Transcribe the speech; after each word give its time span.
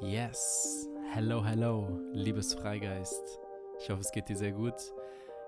Yes. 0.00 0.88
Hello, 1.12 1.44
hello, 1.44 2.00
liebes 2.14 2.54
Freigeist. 2.54 3.38
Ich 3.78 3.90
hoffe, 3.90 4.00
es 4.00 4.10
geht 4.10 4.30
dir 4.30 4.36
sehr 4.36 4.52
gut. 4.52 4.74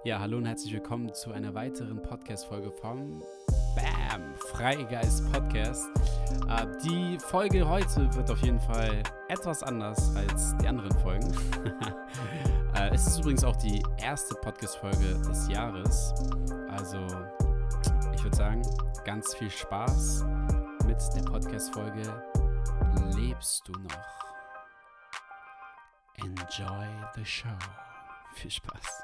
Ja, 0.04 0.18
hallo 0.18 0.36
und 0.36 0.44
herzlich 0.44 0.74
willkommen 0.74 1.14
zu 1.14 1.32
einer 1.32 1.54
weiteren 1.54 2.02
Podcast-Folge 2.02 2.70
vom 2.70 3.22
BAM 3.74 4.34
Freigeist 4.50 5.32
Podcast. 5.32 5.88
Äh, 6.50 6.66
die 6.84 7.18
Folge 7.18 7.66
heute 7.66 8.14
wird 8.14 8.30
auf 8.30 8.42
jeden 8.42 8.60
Fall 8.60 9.02
etwas 9.28 9.62
anders 9.62 10.14
als 10.16 10.54
die 10.58 10.68
anderen 10.68 10.98
Folgen. 10.98 11.32
äh, 12.76 12.90
es 12.92 13.06
ist 13.06 13.20
übrigens 13.20 13.44
auch 13.44 13.56
die 13.56 13.82
erste 14.02 14.34
Podcast-Folge 14.34 15.18
des 15.28 15.48
Jahres. 15.48 16.12
Also, 16.68 16.98
ich 18.14 18.22
würde 18.22 18.36
sagen, 18.36 18.62
ganz 19.04 19.34
viel 19.34 19.50
Spaß 19.50 20.26
mit 20.86 20.98
der 21.16 21.22
Podcast-Folge 21.22 22.02
Lebst 23.16 23.66
du 23.66 23.72
noch? 23.72 24.31
Enjoy 26.18 26.86
the 27.14 27.24
show. 27.24 27.48
Viel 28.34 28.50
Spaß. 28.50 29.02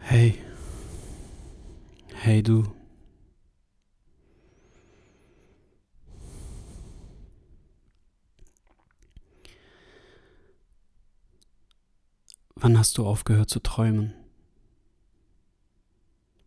Hey. 0.00 0.38
Hey 2.14 2.42
du. 2.42 2.81
Wann 12.62 12.78
hast 12.78 12.96
du 12.96 13.04
aufgehört 13.04 13.50
zu 13.50 13.58
träumen? 13.58 14.14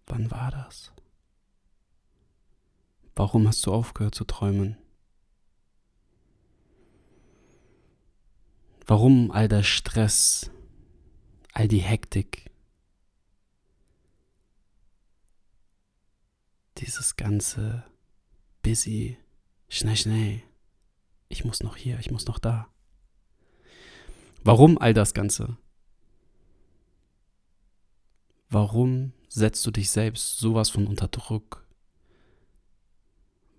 Wann 0.05 0.31
war 0.31 0.49
das? 0.49 0.93
Warum 3.15 3.45
hast 3.49 3.65
du 3.65 3.73
aufgehört 3.73 4.15
zu 4.15 4.23
träumen? 4.23 4.77
Warum 8.87 9.29
all 9.31 9.49
der 9.49 9.63
Stress, 9.63 10.51
all 11.51 11.67
die 11.67 11.81
Hektik, 11.81 12.49
dieses 16.77 17.17
ganze 17.17 17.83
busy, 18.61 19.17
schnell, 19.67 19.97
schnell, 19.97 20.43
ich 21.27 21.43
muss 21.43 21.61
noch 21.61 21.75
hier, 21.75 21.99
ich 21.99 22.09
muss 22.09 22.25
noch 22.25 22.39
da. 22.39 22.69
Warum 24.45 24.77
all 24.77 24.93
das 24.93 25.13
Ganze? 25.13 25.57
Warum 28.55 29.11
setzt 29.27 29.65
du 29.65 29.71
dich 29.71 29.91
selbst 29.91 30.37
sowas 30.37 30.69
von 30.69 30.87
unter 30.87 31.09
Druck? 31.09 31.67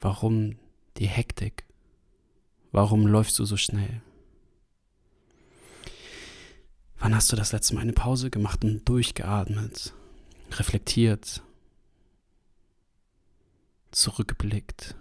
Warum 0.00 0.56
die 0.96 1.06
Hektik? 1.06 1.66
Warum 2.72 3.06
läufst 3.06 3.38
du 3.38 3.44
so 3.44 3.58
schnell? 3.58 4.00
Wann 6.98 7.14
hast 7.14 7.30
du 7.30 7.36
das 7.36 7.52
letzte 7.52 7.74
Mal 7.74 7.82
eine 7.82 7.92
Pause 7.92 8.30
gemacht 8.30 8.64
und 8.64 8.88
durchgeatmet, 8.88 9.92
reflektiert, 10.52 11.42
zurückgeblickt 13.90 14.94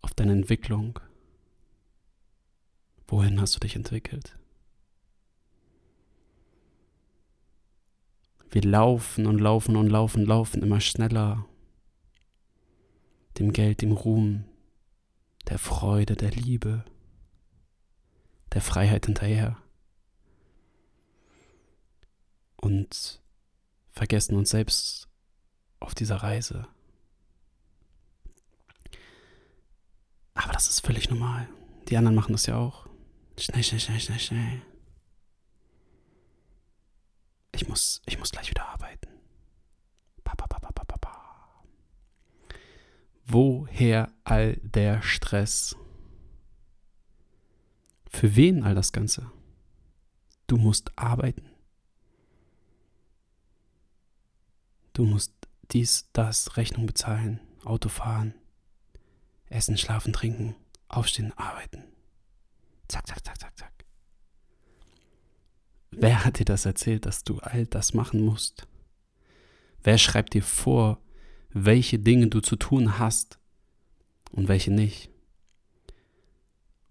auf 0.00 0.12
deine 0.12 0.32
Entwicklung? 0.32 0.98
Wohin 3.06 3.40
hast 3.40 3.54
du 3.54 3.60
dich 3.60 3.76
entwickelt? 3.76 4.36
Wir 8.50 8.62
laufen 8.62 9.26
und 9.26 9.38
laufen 9.38 9.76
und 9.76 9.88
laufen, 9.88 10.24
laufen 10.24 10.62
immer 10.62 10.80
schneller. 10.80 11.46
Dem 13.38 13.52
Geld, 13.52 13.82
dem 13.82 13.92
Ruhm, 13.92 14.44
der 15.48 15.58
Freude, 15.58 16.16
der 16.16 16.30
Liebe, 16.30 16.84
der 18.52 18.62
Freiheit 18.62 19.06
hinterher. 19.06 19.58
Und 22.56 23.20
vergessen 23.90 24.36
uns 24.36 24.50
selbst 24.50 25.08
auf 25.80 25.94
dieser 25.94 26.16
Reise. 26.16 26.66
Aber 30.34 30.52
das 30.52 30.68
ist 30.68 30.80
völlig 30.84 31.08
normal. 31.10 31.48
Die 31.88 31.96
anderen 31.96 32.14
machen 32.14 32.32
das 32.32 32.46
ja 32.46 32.56
auch. 32.56 32.86
Schnell, 33.38 33.62
schnell, 33.62 33.80
schnell, 33.80 34.00
schnell, 34.00 34.18
schnell. 34.18 34.62
Ich 37.54 37.65
muss, 37.76 38.00
ich 38.06 38.18
muss 38.18 38.30
gleich 38.30 38.48
wieder 38.48 38.66
arbeiten. 38.66 39.10
Pa, 40.24 40.34
pa, 40.34 40.46
pa. 40.46 40.56
Woher 43.26 44.10
all 44.24 44.56
der 44.62 45.02
Stress? 45.02 45.76
Für 48.08 48.34
wen 48.34 48.62
all 48.64 48.74
das 48.74 48.92
Ganze? 48.92 49.30
Du 50.46 50.56
musst 50.56 50.96
arbeiten. 50.96 51.50
Du 54.94 55.04
musst 55.04 55.34
dies, 55.72 56.08
das, 56.14 56.56
Rechnung 56.56 56.86
bezahlen, 56.86 57.40
Auto 57.62 57.90
fahren, 57.90 58.32
essen, 59.50 59.76
schlafen, 59.76 60.14
trinken, 60.14 60.54
aufstehen, 60.88 61.36
arbeiten. 61.36 61.84
Zack, 62.88 63.06
zack, 63.06 63.22
zack, 63.22 63.38
zack, 63.38 63.58
zack. 63.58 63.75
Wer 65.90 66.24
hat 66.24 66.38
dir 66.38 66.44
das 66.44 66.66
erzählt, 66.66 67.06
dass 67.06 67.24
du 67.24 67.38
all 67.38 67.66
das 67.66 67.94
machen 67.94 68.24
musst? 68.24 68.66
Wer 69.82 69.98
schreibt 69.98 70.34
dir 70.34 70.42
vor, 70.42 71.00
welche 71.50 71.98
Dinge 71.98 72.26
du 72.28 72.40
zu 72.40 72.56
tun 72.56 72.98
hast 72.98 73.38
und 74.32 74.48
welche 74.48 74.72
nicht? 74.72 75.10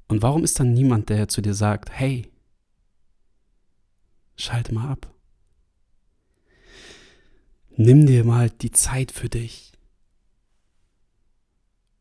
Und 0.08 0.22
warum 0.22 0.44
ist 0.44 0.60
dann 0.60 0.74
niemand, 0.74 1.10
der 1.10 1.28
zu 1.28 1.42
dir 1.42 1.54
sagt, 1.54 1.92
hey, 1.92 2.32
schalte 4.38 4.74
mal 4.74 4.90
ab. 4.90 5.12
Nimm 7.78 8.06
dir 8.06 8.24
mal 8.24 8.50
die 8.50 8.72
Zeit 8.72 9.12
für 9.12 9.28
dich, 9.28 9.74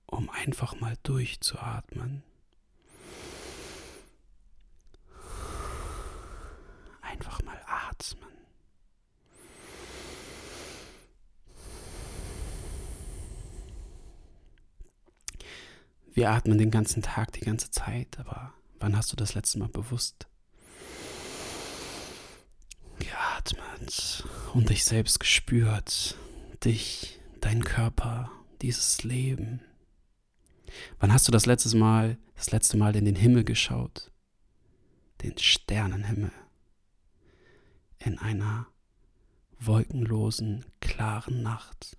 um 0.06 0.30
einfach 0.30 0.78
mal 0.80 0.94
durchzuatmen. 1.02 2.22
einfach 7.14 7.42
mal 7.42 7.60
atmen. 7.94 8.28
Wir 16.12 16.30
atmen 16.30 16.58
den 16.58 16.70
ganzen 16.70 17.02
Tag, 17.02 17.32
die 17.32 17.40
ganze 17.40 17.70
Zeit, 17.70 18.18
aber 18.18 18.54
wann 18.78 18.96
hast 18.96 19.10
du 19.12 19.16
das 19.16 19.34
letzte 19.34 19.58
Mal 19.58 19.68
bewusst 19.68 20.28
geatmet 22.98 24.24
und 24.54 24.70
dich 24.70 24.84
selbst 24.84 25.18
gespürt, 25.18 26.16
dich, 26.64 27.20
dein 27.40 27.64
Körper, 27.64 28.30
dieses 28.62 29.02
Leben? 29.02 29.60
Wann 31.00 31.12
hast 31.12 31.26
du 31.26 31.32
das 31.32 31.46
letzte 31.46 31.76
Mal, 31.76 32.16
das 32.36 32.52
letzte 32.52 32.76
Mal 32.76 32.94
in 32.94 33.04
den 33.04 33.16
Himmel 33.16 33.44
geschaut? 33.44 34.12
Den 35.22 35.36
Sternenhimmel 35.38 36.32
in 38.04 38.18
einer 38.18 38.66
wolkenlosen, 39.58 40.64
klaren 40.80 41.42
Nacht, 41.42 41.96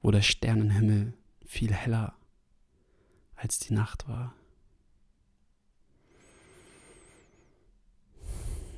wo 0.00 0.10
der 0.10 0.22
Sternenhimmel 0.22 1.14
viel 1.44 1.72
heller 1.72 2.14
als 3.34 3.58
die 3.58 3.74
Nacht 3.74 4.08
war. 4.08 4.34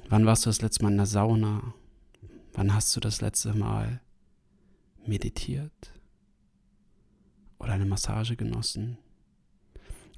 Wann 0.08 0.26
warst 0.26 0.44
du 0.44 0.50
das 0.50 0.60
letzte 0.60 0.82
Mal 0.82 0.90
in 0.92 0.96
der 0.96 1.06
Sauna? 1.06 1.74
Wann 2.54 2.74
hast 2.74 2.94
du 2.96 3.00
das 3.00 3.20
letzte 3.20 3.54
Mal 3.54 4.00
meditiert 5.06 5.92
oder 7.58 7.74
eine 7.74 7.86
Massage 7.86 8.36
genossen? 8.36 8.98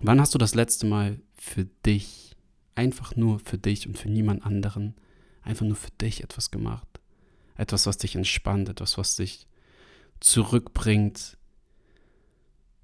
Wann 0.00 0.20
hast 0.20 0.34
du 0.34 0.38
das 0.38 0.54
letzte 0.54 0.86
Mal 0.86 1.20
für 1.34 1.64
dich 1.64 2.36
einfach 2.74 3.16
nur 3.16 3.38
für 3.40 3.58
dich 3.58 3.86
und 3.86 3.98
für 3.98 4.08
niemand 4.08 4.44
anderen, 4.44 4.94
einfach 5.42 5.64
nur 5.64 5.76
für 5.76 5.90
dich 5.90 6.22
etwas 6.22 6.50
gemacht. 6.50 7.00
Etwas, 7.56 7.86
was 7.86 7.98
dich 7.98 8.14
entspannt, 8.14 8.68
etwas, 8.68 8.98
was 8.98 9.16
dich 9.16 9.46
zurückbringt, 10.20 11.36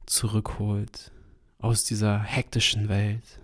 zurückholt 0.06 1.12
aus 1.58 1.85
dieser 1.85 2.20
hektischen 2.23 2.88
Welt, 2.88 3.40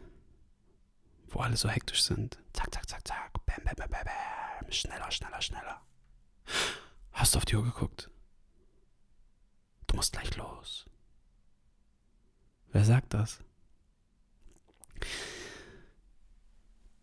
wo 1.28 1.40
alle 1.40 1.56
so 1.56 1.68
hektisch 1.68 2.02
sind. 2.02 2.38
Zack, 2.52 2.74
zack, 2.74 2.88
zack, 2.88 3.06
zack, 3.06 3.46
bam, 3.46 3.64
bam, 3.64 3.74
bam, 3.76 3.90
bam, 3.90 4.04
bam. 4.04 4.72
schneller, 4.72 5.10
schneller, 5.10 5.40
schneller. 5.40 5.80
Hast 7.12 7.34
du 7.34 7.38
auf 7.38 7.44
die 7.44 7.56
Uhr 7.56 7.64
geguckt? 7.64 8.10
Du 9.86 9.96
musst 9.96 10.12
gleich 10.12 10.36
los. 10.36 10.86
Wer 12.72 12.84
sagt 12.84 13.14
das? 13.14 13.38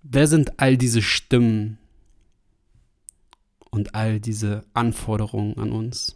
Wer 0.03 0.27
sind 0.27 0.59
all 0.59 0.77
diese 0.77 1.01
Stimmen 1.01 1.77
und 3.69 3.93
all 3.93 4.19
diese 4.19 4.65
Anforderungen 4.73 5.57
an 5.57 5.71
uns? 5.71 6.15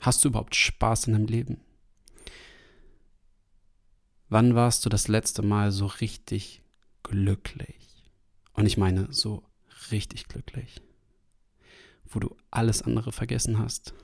Hast 0.00 0.24
du 0.24 0.28
überhaupt 0.28 0.54
Spaß 0.54 1.06
in 1.06 1.12
deinem 1.12 1.26
Leben? 1.26 1.60
Wann 4.28 4.54
warst 4.54 4.84
du 4.84 4.88
das 4.88 5.06
letzte 5.08 5.42
Mal 5.42 5.70
so 5.70 5.86
richtig 5.86 6.62
glücklich? 7.02 8.10
Und 8.54 8.66
ich 8.66 8.78
meine 8.78 9.12
so 9.12 9.44
richtig 9.90 10.28
glücklich, 10.28 10.80
wo 12.06 12.20
du 12.20 12.34
alles 12.50 12.80
andere 12.82 13.12
vergessen 13.12 13.58
hast. 13.58 13.94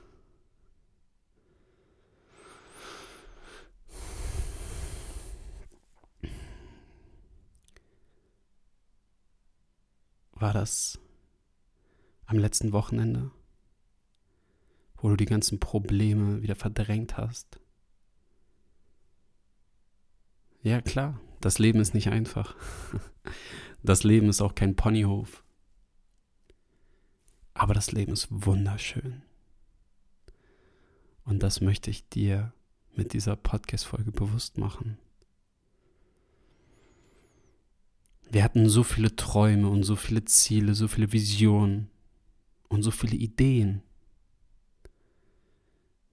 War 10.43 10.51
das 10.51 10.99
am 12.25 12.37
letzten 12.37 12.73
Wochenende, 12.73 13.31
wo 14.97 15.07
du 15.07 15.15
die 15.15 15.23
ganzen 15.23 15.57
Probleme 15.61 16.41
wieder 16.41 16.57
verdrängt 16.57 17.15
hast? 17.15 17.61
Ja, 20.61 20.81
klar, 20.81 21.17
das 21.39 21.59
Leben 21.59 21.79
ist 21.79 21.93
nicht 21.93 22.09
einfach. 22.09 22.57
Das 23.83 24.03
Leben 24.03 24.27
ist 24.27 24.41
auch 24.41 24.53
kein 24.53 24.75
Ponyhof. 24.75 25.45
Aber 27.53 27.73
das 27.73 27.93
Leben 27.93 28.11
ist 28.11 28.27
wunderschön. 28.29 29.21
Und 31.23 31.41
das 31.41 31.61
möchte 31.61 31.89
ich 31.89 32.09
dir 32.09 32.53
mit 32.95 33.13
dieser 33.13 33.37
Podcast-Folge 33.37 34.11
bewusst 34.11 34.57
machen. 34.57 34.97
Wir 38.33 38.43
hatten 38.43 38.67
so 38.67 38.81
viele 38.81 39.15
Träume 39.15 39.69
und 39.69 39.83
so 39.83 39.95
viele 39.95 40.25
Ziele, 40.25 40.73
so 40.73 40.87
viele 40.87 41.11
Visionen 41.11 41.91
und 42.67 42.81
so 42.81 42.89
viele 42.89 43.15
Ideen, 43.15 43.83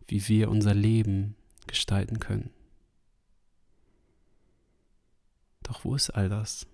wie 0.07 0.29
wir 0.29 0.51
unser 0.51 0.75
Leben 0.75 1.35
gestalten 1.67 2.21
können. 2.21 2.51
Doch 5.63 5.83
wo 5.87 5.95
ist 5.95 6.11
all 6.11 6.29
das? 6.29 6.67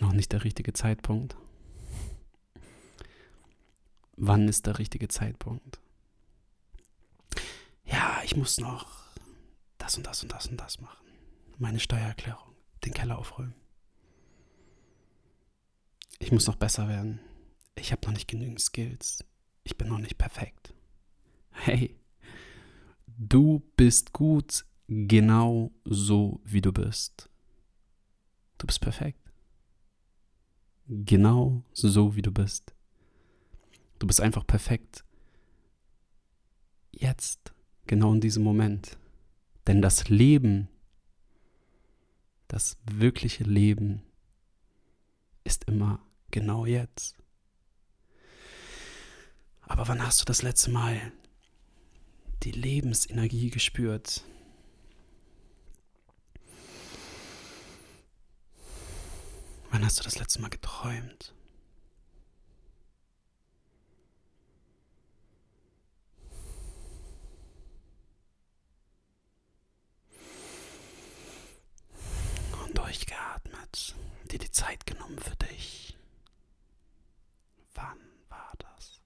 Noch 0.00 0.14
nicht 0.14 0.32
der 0.32 0.42
richtige 0.42 0.72
Zeitpunkt. 0.72 1.36
Wann 4.16 4.48
ist 4.48 4.66
der 4.66 4.80
richtige 4.80 5.06
Zeitpunkt? 5.06 5.78
Ja, 7.84 8.20
ich 8.24 8.34
muss 8.34 8.58
noch 8.58 8.88
das 9.78 9.96
und 9.96 10.04
das 10.08 10.24
und 10.24 10.32
das 10.32 10.48
und 10.48 10.56
das 10.56 10.80
machen. 10.80 11.03
Meine 11.58 11.80
Steuererklärung, 11.80 12.54
den 12.84 12.92
Keller 12.92 13.18
aufräumen. 13.18 13.54
Ich 16.18 16.32
muss 16.32 16.46
noch 16.46 16.56
besser 16.56 16.88
werden. 16.88 17.20
Ich 17.76 17.92
habe 17.92 18.06
noch 18.06 18.12
nicht 18.14 18.28
genügend 18.28 18.60
Skills. 18.60 19.24
Ich 19.62 19.76
bin 19.76 19.88
noch 19.88 19.98
nicht 19.98 20.18
perfekt. 20.18 20.74
Hey, 21.52 21.96
du 23.06 23.62
bist 23.76 24.12
gut 24.12 24.64
genau 24.88 25.70
so, 25.84 26.40
wie 26.44 26.60
du 26.60 26.72
bist. 26.72 27.30
Du 28.58 28.66
bist 28.66 28.80
perfekt. 28.80 29.20
Genau 30.86 31.62
so, 31.72 32.14
wie 32.16 32.22
du 32.22 32.30
bist. 32.30 32.74
Du 33.98 34.06
bist 34.06 34.20
einfach 34.20 34.46
perfekt. 34.46 35.04
Jetzt, 36.92 37.54
genau 37.86 38.12
in 38.12 38.20
diesem 38.20 38.42
Moment. 38.42 38.98
Denn 39.66 39.80
das 39.80 40.08
Leben, 40.08 40.68
das 42.48 42.76
wirkliche 42.84 43.44
Leben 43.44 44.02
ist 45.44 45.64
immer 45.64 46.00
genau 46.30 46.66
jetzt. 46.66 47.16
Aber 49.62 49.88
wann 49.88 50.04
hast 50.04 50.20
du 50.20 50.24
das 50.24 50.42
letzte 50.42 50.70
Mal 50.70 51.12
die 52.42 52.52
Lebensenergie 52.52 53.50
gespürt? 53.50 54.24
Wann 59.70 59.84
hast 59.84 59.98
du 59.98 60.04
das 60.04 60.18
letzte 60.18 60.40
Mal 60.40 60.50
geträumt? 60.50 61.34
Und 72.64 72.78
durchgeatmet, 72.78 73.94
dir 74.34 74.38
die 74.38 74.50
Zeit 74.50 74.86
genommen 74.86 75.18
für 75.18 75.36
dich. 75.36 75.96
Wann 77.74 77.98
war 78.28 78.52
das? 78.58 79.00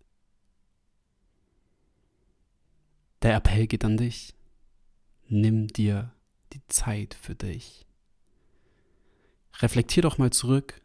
Der 3.23 3.37
Appell 3.37 3.67
geht 3.67 3.85
an 3.85 3.97
dich. 3.97 4.35
Nimm 5.29 5.69
dir 5.69 6.13
die 6.53 6.67
Zeit 6.69 7.15
für 7.15 7.35
dich 7.35 7.89
reflektier 9.61 10.03
doch 10.03 10.19
mal 10.19 10.31
zurück. 10.31 10.81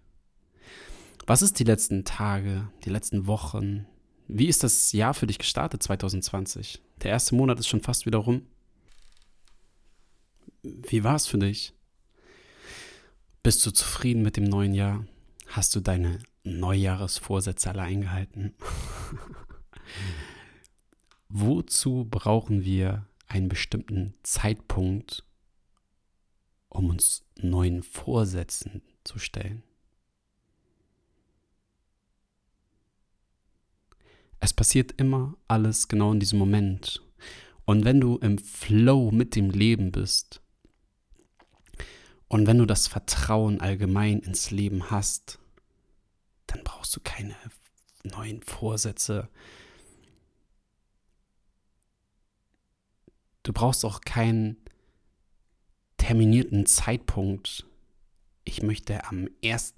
Was 1.25 1.41
ist 1.41 1.59
die 1.59 1.63
letzten 1.63 2.03
Tage, 2.03 2.69
die 2.83 2.89
letzten 2.89 3.27
Wochen? 3.27 3.85
Wie 4.27 4.47
ist 4.47 4.63
das 4.63 4.91
Jahr 4.91 5.13
für 5.13 5.27
dich 5.27 5.37
gestartet 5.37 5.83
2020? 5.83 6.81
Der 7.01 7.11
erste 7.11 7.35
Monat 7.35 7.59
ist 7.59 7.67
schon 7.67 7.81
fast 7.81 8.05
wieder 8.05 8.19
rum. 8.19 8.45
Wie 10.63 11.03
war 11.03 11.15
es 11.15 11.27
für 11.27 11.37
dich? 11.37 11.73
Bist 13.43 13.65
du 13.65 13.71
zufrieden 13.71 14.21
mit 14.21 14.37
dem 14.37 14.45
neuen 14.45 14.73
Jahr? 14.73 15.05
Hast 15.47 15.75
du 15.75 15.81
deine 15.81 16.19
Neujahresvorsätze 16.45 17.71
alle 17.71 17.81
eingehalten? 17.81 18.53
Wozu 21.27 22.07
brauchen 22.09 22.63
wir 22.63 23.05
einen 23.27 23.49
bestimmten 23.49 24.13
Zeitpunkt, 24.23 25.25
um 26.69 26.89
uns 26.89 27.25
neuen 27.35 27.83
Vorsätzen 27.83 28.81
zu 29.03 29.19
stellen. 29.19 29.61
Es 34.39 34.53
passiert 34.53 34.93
immer 34.93 35.35
alles 35.49 35.89
genau 35.89 36.13
in 36.13 36.21
diesem 36.21 36.39
Moment. 36.39 37.03
Und 37.65 37.83
wenn 37.83 37.99
du 37.99 38.15
im 38.19 38.37
Flow 38.37 39.11
mit 39.11 39.35
dem 39.35 39.49
Leben 39.49 39.91
bist 39.91 40.42
und 42.33 42.47
wenn 42.47 42.57
du 42.57 42.65
das 42.65 42.87
Vertrauen 42.87 43.61
allgemein 43.61 44.17
ins 44.17 44.49
Leben 44.49 44.89
hast, 44.89 45.37
dann 46.47 46.63
brauchst 46.63 46.95
du 46.95 46.99
keine 46.99 47.35
neuen 48.03 48.41
Vorsätze. 48.41 49.29
Du 53.43 53.53
brauchst 53.53 53.85
auch 53.85 54.01
keinen 54.01 54.57
terminierten 55.97 56.65
Zeitpunkt. 56.65 57.67
Ich 58.45 58.63
möchte 58.63 59.05
am 59.05 59.29
1. 59.45 59.75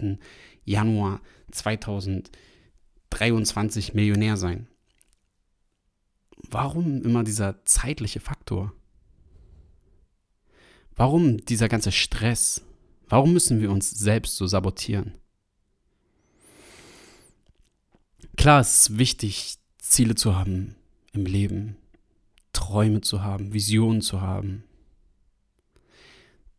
Januar 0.64 1.20
2023 1.50 3.92
Millionär 3.92 4.38
sein. 4.38 4.66
Warum 6.38 7.02
immer 7.02 7.22
dieser 7.22 7.66
zeitliche 7.66 8.20
Faktor? 8.20 8.72
Warum 10.96 11.44
dieser 11.44 11.68
ganze 11.68 11.92
Stress? 11.92 12.62
Warum 13.08 13.34
müssen 13.34 13.60
wir 13.60 13.70
uns 13.70 13.90
selbst 13.90 14.36
so 14.36 14.46
sabotieren? 14.46 15.14
Klar, 18.36 18.60
es 18.60 18.88
ist 18.88 18.98
wichtig, 18.98 19.58
Ziele 19.78 20.14
zu 20.14 20.36
haben 20.36 20.74
im 21.12 21.26
Leben, 21.26 21.76
Träume 22.52 23.02
zu 23.02 23.22
haben, 23.22 23.52
Visionen 23.52 24.00
zu 24.00 24.22
haben, 24.22 24.64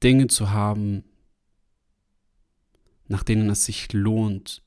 Dinge 0.04 0.28
zu 0.28 0.52
haben, 0.52 1.04
nach 3.08 3.24
denen 3.24 3.50
es 3.50 3.66
sich 3.66 3.92
lohnt 3.92 4.64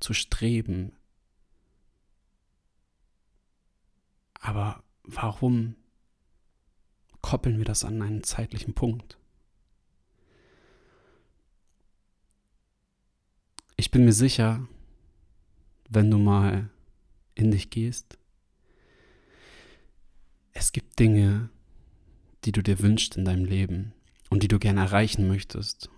zu 0.00 0.14
streben. 0.14 0.92
Aber 4.34 4.82
warum 5.04 5.76
koppeln 7.22 7.58
wir 7.58 7.64
das 7.64 7.84
an 7.84 8.02
einen 8.02 8.22
zeitlichen 8.22 8.74
Punkt? 8.74 9.18
Ich 13.76 13.90
bin 13.90 14.04
mir 14.04 14.12
sicher, 14.12 14.68
wenn 15.88 16.10
du 16.10 16.18
mal 16.18 16.70
in 17.34 17.50
dich 17.50 17.70
gehst, 17.70 18.18
es 20.52 20.72
gibt 20.72 20.98
Dinge, 20.98 21.48
die 22.44 22.52
du 22.52 22.62
dir 22.62 22.80
wünschst 22.80 23.16
in 23.16 23.24
deinem 23.24 23.44
Leben 23.44 23.92
und 24.30 24.42
die 24.42 24.48
du 24.48 24.58
gerne 24.58 24.80
erreichen 24.80 25.26
möchtest. 25.28 25.90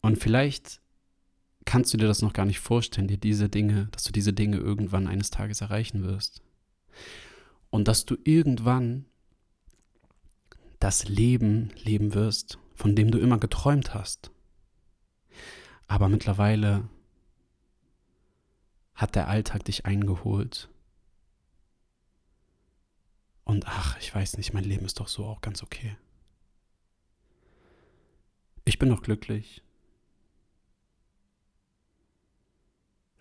Und 0.00 0.18
vielleicht 0.18 0.80
kannst 1.64 1.92
du 1.92 1.98
dir 1.98 2.06
das 2.06 2.22
noch 2.22 2.32
gar 2.32 2.46
nicht 2.46 2.60
vorstellen, 2.60 3.08
dir 3.08 3.18
diese 3.18 3.48
Dinge, 3.48 3.88
dass 3.90 4.04
du 4.04 4.12
diese 4.12 4.32
Dinge 4.32 4.58
irgendwann 4.58 5.08
eines 5.08 5.30
Tages 5.30 5.60
erreichen 5.60 6.02
wirst. 6.04 6.42
Und 7.70 7.88
dass 7.88 8.06
du 8.06 8.16
irgendwann 8.24 9.06
das 10.78 11.08
Leben 11.08 11.70
leben 11.82 12.14
wirst, 12.14 12.58
von 12.74 12.94
dem 12.94 13.10
du 13.10 13.18
immer 13.18 13.38
geträumt 13.38 13.94
hast. 13.94 14.30
Aber 15.88 16.08
mittlerweile 16.08 16.88
hat 18.94 19.14
der 19.14 19.28
Alltag 19.28 19.64
dich 19.64 19.84
eingeholt. 19.84 20.68
Und 23.44 23.66
ach, 23.66 23.96
ich 23.98 24.12
weiß 24.14 24.36
nicht, 24.38 24.52
mein 24.52 24.64
Leben 24.64 24.86
ist 24.86 24.98
doch 24.98 25.08
so 25.08 25.24
auch 25.24 25.40
ganz 25.40 25.62
okay. 25.62 25.96
Ich 28.64 28.78
bin 28.78 28.88
doch 28.88 29.02
glücklich. 29.02 29.62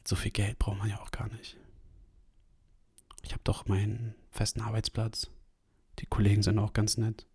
So 0.04 0.16
viel 0.16 0.32
Geld 0.32 0.58
braucht 0.58 0.80
man 0.80 0.90
ja 0.90 1.00
auch 1.00 1.12
gar 1.12 1.30
nicht. 1.30 1.58
Ich 3.26 3.32
habe 3.32 3.42
doch 3.44 3.66
meinen 3.66 4.14
festen 4.30 4.62
Arbeitsplatz. 4.62 5.32
Die 6.00 6.06
Kollegen 6.06 6.44
sind 6.44 6.60
auch 6.60 6.74
ganz 6.74 6.98
nett. 6.98 7.26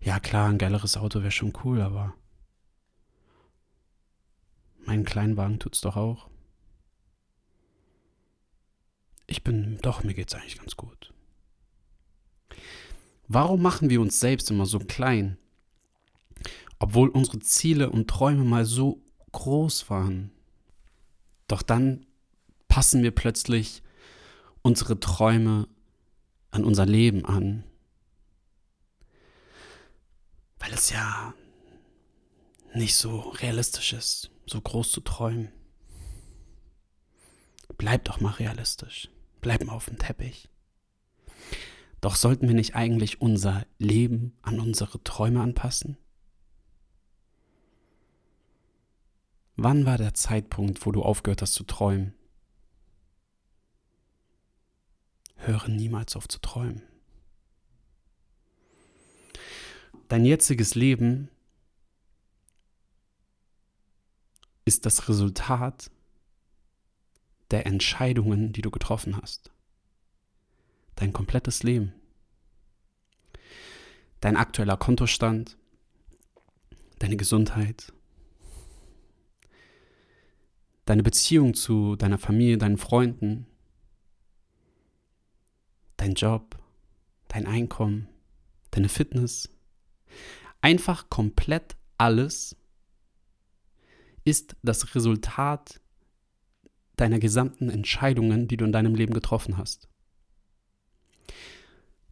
Ja, 0.00 0.20
klar, 0.20 0.48
ein 0.48 0.58
geileres 0.58 0.96
Auto 0.96 1.20
wäre 1.20 1.32
schon 1.32 1.52
cool, 1.64 1.80
aber 1.80 2.14
mein 4.86 5.04
Kleinwagen 5.04 5.58
tut's 5.58 5.80
doch 5.80 5.96
auch. 5.96 6.28
Ich 9.26 9.42
bin, 9.42 9.78
doch, 9.82 10.04
mir 10.04 10.14
geht's 10.14 10.34
eigentlich 10.34 10.58
ganz 10.58 10.76
gut. 10.76 11.12
Warum 13.26 13.62
machen 13.62 13.90
wir 13.90 14.00
uns 14.00 14.20
selbst 14.20 14.50
immer 14.50 14.66
so 14.66 14.78
klein? 14.78 15.36
Obwohl 16.78 17.08
unsere 17.08 17.40
Ziele 17.40 17.90
und 17.90 18.08
Träume 18.08 18.44
mal 18.44 18.64
so 18.64 19.02
groß 19.32 19.90
waren. 19.90 20.30
Doch 21.48 21.62
dann 21.62 22.06
passen 22.68 23.02
wir 23.02 23.10
plötzlich 23.10 23.82
unsere 24.62 25.00
Träume 25.00 25.68
an 26.50 26.64
unser 26.64 26.86
Leben 26.86 27.24
an 27.24 27.64
weil 30.60 30.72
es 30.74 30.90
ja 30.90 31.34
nicht 32.74 32.94
so 32.94 33.18
realistisch 33.18 33.92
ist, 33.92 34.30
so 34.46 34.60
groß 34.60 34.92
zu 34.92 35.00
träumen. 35.00 35.50
Bleib 37.76 38.04
doch 38.04 38.20
mal 38.20 38.32
realistisch. 38.32 39.08
Bleib 39.40 39.64
mal 39.64 39.72
auf 39.72 39.86
dem 39.86 39.98
Teppich. 39.98 40.48
Doch 42.00 42.14
sollten 42.14 42.46
wir 42.46 42.54
nicht 42.54 42.76
eigentlich 42.76 43.20
unser 43.20 43.66
Leben 43.78 44.36
an 44.42 44.60
unsere 44.60 45.02
Träume 45.02 45.40
anpassen? 45.40 45.96
Wann 49.56 49.86
war 49.86 49.98
der 49.98 50.14
Zeitpunkt, 50.14 50.86
wo 50.86 50.92
du 50.92 51.02
aufgehört 51.02 51.42
hast 51.42 51.54
zu 51.54 51.64
träumen? 51.64 52.14
Höre 55.40 55.68
niemals 55.68 56.16
auf 56.16 56.28
zu 56.28 56.38
träumen. 56.40 56.82
Dein 60.08 60.24
jetziges 60.24 60.74
Leben 60.74 61.30
ist 64.64 64.86
das 64.86 65.08
Resultat 65.08 65.90
der 67.50 67.66
Entscheidungen, 67.66 68.52
die 68.52 68.62
du 68.62 68.70
getroffen 68.70 69.16
hast. 69.16 69.50
Dein 70.94 71.12
komplettes 71.12 71.62
Leben. 71.62 71.94
Dein 74.20 74.36
aktueller 74.36 74.76
Kontostand, 74.76 75.56
deine 76.98 77.16
Gesundheit, 77.16 77.92
deine 80.84 81.02
Beziehung 81.02 81.54
zu 81.54 81.96
deiner 81.96 82.18
Familie, 82.18 82.58
deinen 82.58 82.76
Freunden, 82.76 83.46
dein 86.00 86.14
Job, 86.14 86.58
dein 87.28 87.46
Einkommen, 87.46 88.08
deine 88.70 88.88
Fitness, 88.88 89.48
Einfach 90.60 91.08
komplett 91.08 91.76
alles 91.96 92.56
ist 94.24 94.56
das 94.62 94.94
Resultat 94.94 95.80
deiner 96.96 97.18
gesamten 97.18 97.70
Entscheidungen, 97.70 98.46
die 98.46 98.58
du 98.58 98.66
in 98.66 98.72
deinem 98.72 98.94
Leben 98.94 99.14
getroffen 99.14 99.56
hast. 99.56 99.88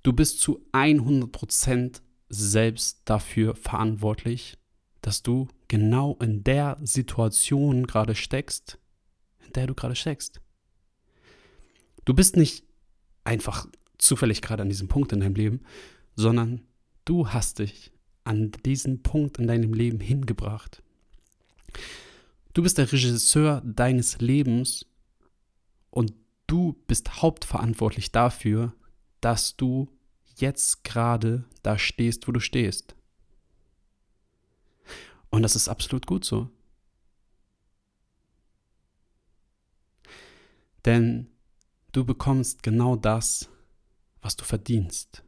Du 0.02 0.14
bist 0.14 0.40
zu 0.40 0.64
100% 0.73 2.00
selbst 2.30 3.02
dafür 3.04 3.54
verantwortlich, 3.54 4.57
dass 5.02 5.23
du 5.23 5.49
genau 5.68 6.16
in 6.21 6.42
der 6.42 6.78
Situation 6.83 7.87
gerade 7.87 8.14
steckst, 8.14 8.78
in 9.45 9.52
der 9.52 9.66
du 9.66 9.75
gerade 9.75 9.95
steckst. 9.95 10.40
Du 12.07 12.14
bist 12.14 12.37
nicht 12.38 12.64
einfach 13.25 13.67
zufällig 13.99 14.43
gerade 14.43 14.63
an 14.63 14.69
diesem 14.69 14.89
Punkt 14.89 15.13
in 15.13 15.21
deinem 15.21 15.35
Leben, 15.35 15.61
sondern 16.15 16.63
Du 17.09 17.31
hast 17.31 17.59
dich 17.59 17.91
an 18.25 18.53
diesen 18.67 19.03
Punkt 19.03 19.39
in 19.39 19.47
deinem 19.47 19.73
Leben 19.73 19.99
hingebracht. 19.99 20.83
Du 22.53 22.63
bist 22.63 22.77
der 22.77 22.93
Regisseur 22.93 23.63
deines 23.65 24.21
Lebens 24.21 24.85
und 25.89 26.13
du 26.47 26.75
bist 26.87 27.23
hauptverantwortlich 27.23 28.13
dafür, 28.13 28.75
dass 29.23 29.57
du 29.57 29.89
jetzt 30.37 30.85
gerade 30.85 31.47
da 31.63 31.79
stehst, 31.79 32.29
wo 32.29 32.33
du 32.33 32.41
stehst. 32.41 32.95
Und 35.31 35.41
das 35.41 35.57
ist 35.57 35.71
absolut 35.71 36.07
gut 36.07 36.27
so. 36.27 36.51
Denn 40.85 41.31
du 41.99 42.05
bekommst 42.05 42.62
genau 42.62 42.95
das, 42.95 43.49
was 44.23 44.37
du 44.37 44.45
verdienst. 44.45 45.25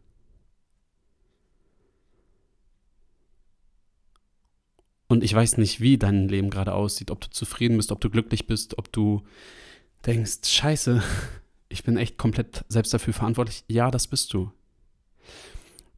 Und 5.08 5.24
ich 5.24 5.34
weiß 5.34 5.58
nicht, 5.58 5.80
wie 5.80 5.98
dein 5.98 6.28
Leben 6.28 6.50
gerade 6.50 6.72
aussieht, 6.72 7.10
ob 7.10 7.20
du 7.20 7.30
zufrieden 7.30 7.76
bist, 7.76 7.90
ob 7.90 8.00
du 8.00 8.08
glücklich 8.08 8.46
bist, 8.46 8.78
ob 8.78 8.92
du 8.92 9.24
denkst, 10.06 10.44
scheiße, 10.44 11.02
ich 11.68 11.82
bin 11.82 11.96
echt 11.96 12.16
komplett 12.16 12.64
selbst 12.68 12.94
dafür 12.94 13.12
verantwortlich. 13.12 13.64
Ja, 13.66 13.90
das 13.90 14.06
bist 14.06 14.32
du. 14.32 14.52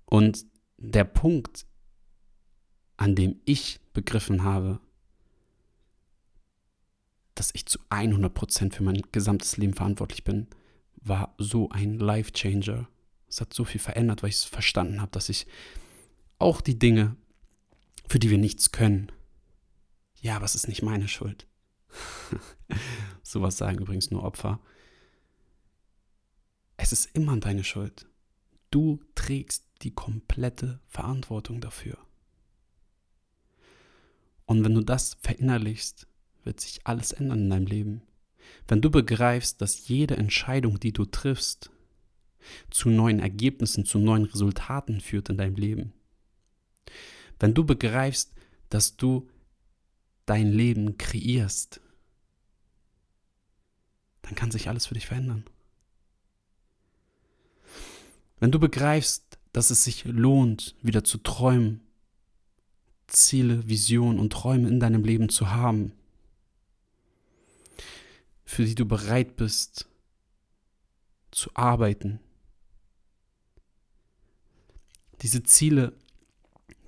Und 0.06 0.46
der 0.78 1.04
Punkt, 1.04 1.66
an 2.96 3.14
dem 3.14 3.40
ich 3.44 3.80
begriffen 3.92 4.42
habe, 4.42 4.80
dass 7.34 7.50
ich 7.52 7.66
zu 7.66 7.78
100% 7.90 8.72
für 8.72 8.82
mein 8.82 9.02
gesamtes 9.12 9.58
Leben 9.58 9.74
verantwortlich 9.74 10.24
bin, 10.24 10.46
war 11.04 11.34
so 11.38 11.70
ein 11.70 11.98
Life-Changer. 11.98 12.88
Es 13.28 13.40
hat 13.40 13.54
so 13.54 13.64
viel 13.64 13.80
verändert, 13.80 14.22
weil 14.22 14.30
ich 14.30 14.36
es 14.36 14.44
verstanden 14.44 15.00
habe, 15.00 15.12
dass 15.12 15.28
ich 15.28 15.46
auch 16.38 16.60
die 16.60 16.78
Dinge, 16.78 17.16
für 18.08 18.18
die 18.18 18.30
wir 18.30 18.38
nichts 18.38 18.72
können. 18.72 19.10
Ja, 20.20 20.36
aber 20.36 20.44
es 20.44 20.54
ist 20.54 20.68
nicht 20.68 20.82
meine 20.82 21.08
Schuld. 21.08 21.46
Sowas 23.22 23.56
sagen 23.56 23.78
übrigens 23.78 24.10
nur 24.10 24.22
Opfer. 24.22 24.60
Es 26.76 26.92
ist 26.92 27.14
immer 27.14 27.36
deine 27.38 27.64
Schuld. 27.64 28.06
Du 28.70 29.00
trägst 29.14 29.66
die 29.82 29.92
komplette 29.92 30.80
Verantwortung 30.88 31.60
dafür. 31.60 31.98
Und 34.46 34.64
wenn 34.64 34.74
du 34.74 34.82
das 34.82 35.16
verinnerlichst, 35.22 36.06
wird 36.44 36.60
sich 36.60 36.86
alles 36.86 37.12
ändern 37.12 37.40
in 37.40 37.50
deinem 37.50 37.66
Leben. 37.66 38.02
Wenn 38.68 38.80
du 38.80 38.90
begreifst, 38.90 39.60
dass 39.60 39.88
jede 39.88 40.16
Entscheidung, 40.16 40.80
die 40.80 40.92
du 40.92 41.04
triffst, 41.04 41.70
zu 42.70 42.88
neuen 42.88 43.20
Ergebnissen, 43.20 43.84
zu 43.84 43.98
neuen 43.98 44.24
Resultaten 44.24 45.00
führt 45.00 45.28
in 45.28 45.36
deinem 45.36 45.56
Leben. 45.56 45.92
Wenn 47.38 47.54
du 47.54 47.64
begreifst, 47.64 48.32
dass 48.68 48.96
du 48.96 49.28
dein 50.26 50.52
Leben 50.52 50.98
kreierst, 50.98 51.80
dann 54.22 54.34
kann 54.34 54.50
sich 54.50 54.68
alles 54.68 54.86
für 54.86 54.94
dich 54.94 55.06
verändern. 55.06 55.44
Wenn 58.38 58.52
du 58.52 58.58
begreifst, 58.58 59.38
dass 59.52 59.70
es 59.70 59.84
sich 59.84 60.04
lohnt, 60.04 60.74
wieder 60.82 61.04
zu 61.04 61.18
träumen, 61.18 61.80
Ziele, 63.06 63.68
Visionen 63.68 64.18
und 64.18 64.32
Träume 64.32 64.68
in 64.68 64.80
deinem 64.80 65.04
Leben 65.04 65.28
zu 65.28 65.50
haben, 65.50 65.92
für 68.52 68.64
die 68.64 68.74
du 68.74 68.84
bereit 68.84 69.36
bist 69.36 69.88
zu 71.30 71.50
arbeiten, 71.54 72.20
diese 75.22 75.42
Ziele 75.42 75.96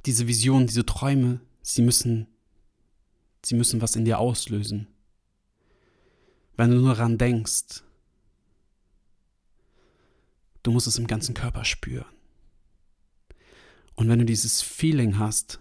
diese 0.06 0.26
Visionen, 0.26 0.66
diese 0.66 0.84
Träume, 0.84 1.40
sie 1.62 1.82
müssen, 1.82 2.26
sie 3.44 3.54
müssen 3.54 3.80
was 3.80 3.96
in 3.96 4.04
dir 4.04 4.18
auslösen. 4.18 4.86
Wenn 6.56 6.70
du 6.70 6.76
nur 6.76 6.94
daran 6.94 7.18
denkst, 7.18 7.82
du 10.62 10.72
musst 10.72 10.86
es 10.86 10.98
im 10.98 11.06
ganzen 11.06 11.34
Körper 11.34 11.64
spüren. 11.64 12.06
Und 13.94 14.08
wenn 14.08 14.18
du 14.18 14.24
dieses 14.24 14.60
Feeling 14.60 15.18
hast 15.18 15.60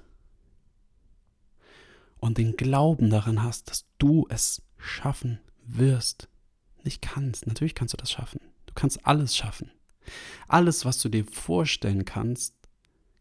und 2.18 2.38
den 2.38 2.56
Glauben 2.58 3.10
daran 3.10 3.44
hast, 3.44 3.70
dass 3.70 3.86
du 3.98 4.28
es 4.30 4.62
schaffen 4.78 5.40
wirst. 5.66 6.28
Nicht 6.84 7.02
kannst. 7.02 7.48
Natürlich 7.48 7.76
kannst 7.76 7.94
du 7.94 7.98
das 7.98 8.12
schaffen. 8.12 8.40
Du 8.66 8.74
kannst 8.74 9.06
alles 9.06 9.36
schaffen. 9.36 9.72
Alles, 10.48 10.86
was 10.86 11.00
du 11.00 11.10
dir 11.10 11.26
vorstellen 11.26 12.06
kannst, 12.06 12.56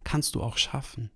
kannst 0.05 0.35
du 0.35 0.43
auch 0.43 0.57
schaffen. 0.57 1.11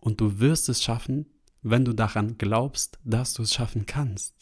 Und 0.00 0.20
du 0.20 0.40
wirst 0.40 0.68
es 0.68 0.82
schaffen, 0.82 1.26
wenn 1.62 1.84
du 1.84 1.92
daran 1.92 2.38
glaubst, 2.38 2.98
dass 3.04 3.34
du 3.34 3.42
es 3.42 3.54
schaffen 3.54 3.86
kannst. 3.86 4.34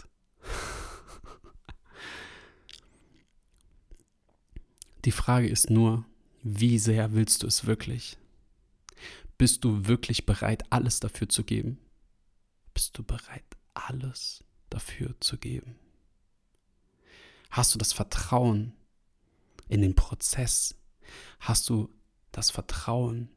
Die 5.05 5.13
Frage 5.13 5.49
ist 5.49 5.71
nur, 5.71 6.05
wie 6.43 6.79
sehr 6.79 7.13
willst 7.13 7.43
du 7.43 7.47
es 7.47 7.67
wirklich? 7.67 8.17
Bist 9.37 9.65
du 9.65 9.87
wirklich 9.87 10.27
bereit, 10.27 10.63
alles 10.71 11.01
dafür 11.01 11.29
zu 11.29 11.45
geben? 11.45 11.79
Bist 12.73 12.97
du 12.97 13.03
bereit, 13.03 13.45
alles 13.75 14.45
dafür 14.75 15.15
zu 15.21 15.39
geben? 15.39 15.77
Hast 17.51 17.75
du 17.75 17.79
das 17.79 17.93
Vertrauen 17.93 18.75
in 19.69 19.81
den 19.81 19.95
Prozess? 19.95 20.75
Hast 21.39 21.69
du 21.69 21.89
das 22.33 22.51
Vertrauen 22.51 23.29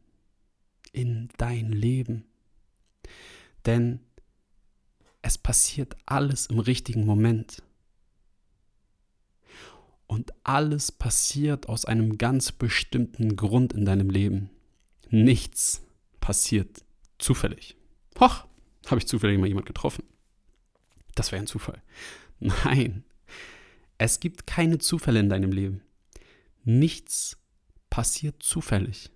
in 0.91 1.29
dein 1.37 1.71
Leben? 1.71 2.25
Denn 3.65 3.99
es 5.21 5.37
passiert 5.37 5.95
alles 6.05 6.47
im 6.47 6.59
richtigen 6.59 7.05
Moment. 7.05 7.61
Und 10.07 10.33
alles 10.43 10.91
passiert 10.91 11.67
aus 11.67 11.85
einem 11.85 12.17
ganz 12.17 12.51
bestimmten 12.51 13.35
Grund 13.35 13.73
in 13.73 13.85
deinem 13.85 14.09
Leben. 14.09 14.49
Nichts 15.09 15.83
passiert 16.21 16.83
zufällig. 17.19 17.75
Hoch, 18.19 18.45
habe 18.87 18.99
ich 18.99 19.07
zufällig 19.07 19.37
mal 19.37 19.47
jemand 19.47 19.65
getroffen. 19.65 20.03
Das 21.17 21.31
wäre 21.31 21.41
ein 21.41 21.47
Zufall. 21.47 21.81
Nein, 22.39 23.03
es 23.97 24.19
gibt 24.19 24.45
keine 24.45 24.77
Zufälle 24.77 25.19
in 25.19 25.29
deinem 25.29 25.51
Leben. 25.51 25.81
Nichts 26.63 27.37
passiert 27.89 28.43
zufällig. 28.43 29.09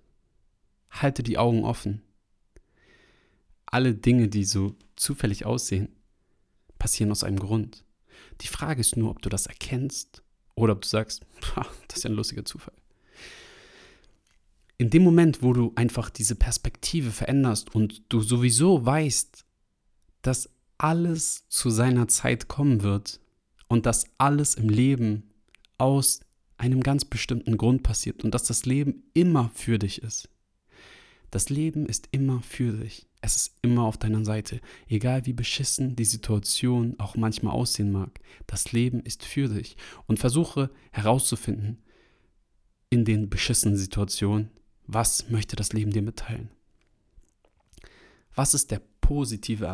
Halte 0.90 1.22
die 1.22 1.38
Augen 1.38 1.64
offen. 1.64 2.02
Alle 3.66 3.94
Dinge, 3.94 4.28
die 4.28 4.44
so 4.44 4.74
zufällig 4.96 5.46
aussehen, 5.46 5.90
passieren 6.80 7.12
aus 7.12 7.22
einem 7.22 7.38
Grund. 7.38 7.84
Die 8.40 8.48
Frage 8.48 8.80
ist 8.80 8.96
nur, 8.96 9.10
ob 9.10 9.22
du 9.22 9.28
das 9.28 9.46
erkennst 9.46 10.24
oder 10.56 10.72
ob 10.72 10.82
du 10.82 10.88
sagst, 10.88 11.24
das 11.86 11.98
ist 11.98 12.02
ja 12.02 12.10
ein 12.10 12.16
lustiger 12.16 12.44
Zufall. 12.44 12.74
In 14.76 14.90
dem 14.90 15.04
Moment, 15.04 15.40
wo 15.40 15.52
du 15.52 15.72
einfach 15.76 16.10
diese 16.10 16.34
Perspektive 16.34 17.12
veränderst 17.12 17.72
und 17.72 18.02
du 18.08 18.20
sowieso 18.22 18.84
weißt, 18.84 19.44
dass 20.22 20.50
alles 20.82 21.48
zu 21.48 21.70
seiner 21.70 22.08
Zeit 22.08 22.48
kommen 22.48 22.82
wird 22.82 23.20
und 23.68 23.86
dass 23.86 24.04
alles 24.18 24.56
im 24.56 24.68
Leben 24.68 25.30
aus 25.78 26.20
einem 26.56 26.80
ganz 26.80 27.04
bestimmten 27.04 27.56
Grund 27.56 27.84
passiert 27.84 28.24
und 28.24 28.34
dass 28.34 28.44
das 28.44 28.66
Leben 28.66 29.04
immer 29.14 29.50
für 29.54 29.78
dich 29.78 30.02
ist. 30.02 30.28
Das 31.30 31.50
Leben 31.50 31.86
ist 31.86 32.08
immer 32.10 32.42
für 32.42 32.72
dich. 32.72 33.06
Es 33.20 33.36
ist 33.36 33.56
immer 33.62 33.84
auf 33.84 33.96
deiner 33.96 34.24
Seite. 34.24 34.60
Egal 34.88 35.24
wie 35.24 35.32
beschissen 35.32 35.94
die 35.94 36.04
Situation 36.04 36.96
auch 36.98 37.16
manchmal 37.16 37.54
aussehen 37.54 37.92
mag, 37.92 38.18
das 38.48 38.72
Leben 38.72 39.00
ist 39.00 39.24
für 39.24 39.48
dich. 39.48 39.76
Und 40.06 40.18
versuche 40.18 40.68
herauszufinden 40.90 41.78
in 42.90 43.04
den 43.04 43.30
beschissenen 43.30 43.76
Situationen, 43.76 44.50
was 44.86 45.30
möchte 45.30 45.54
das 45.54 45.72
Leben 45.72 45.92
dir 45.92 46.02
mitteilen? 46.02 46.50
Was 48.34 48.52
ist 48.52 48.72
der 48.72 48.82
positive 49.00 49.66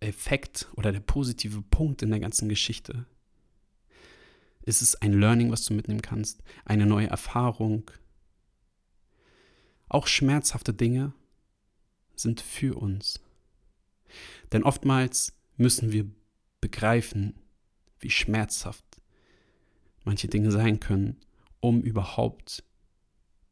Effekt 0.00 0.68
oder 0.74 0.92
der 0.92 1.00
positive 1.00 1.62
Punkt 1.62 2.02
in 2.02 2.10
der 2.10 2.20
ganzen 2.20 2.48
Geschichte? 2.48 3.06
Ist 4.62 4.82
es 4.82 4.96
ein 4.96 5.18
Learning, 5.18 5.50
was 5.50 5.64
du 5.64 5.74
mitnehmen 5.74 6.02
kannst? 6.02 6.42
Eine 6.64 6.86
neue 6.86 7.08
Erfahrung? 7.08 7.90
Auch 9.88 10.06
schmerzhafte 10.06 10.74
Dinge 10.74 11.12
sind 12.14 12.40
für 12.40 12.76
uns. 12.76 13.20
Denn 14.52 14.62
oftmals 14.62 15.34
müssen 15.56 15.92
wir 15.92 16.10
begreifen, 16.60 17.34
wie 18.00 18.10
schmerzhaft 18.10 18.84
manche 20.04 20.28
Dinge 20.28 20.50
sein 20.50 20.80
können, 20.80 21.16
um 21.60 21.82
überhaupt 21.82 22.64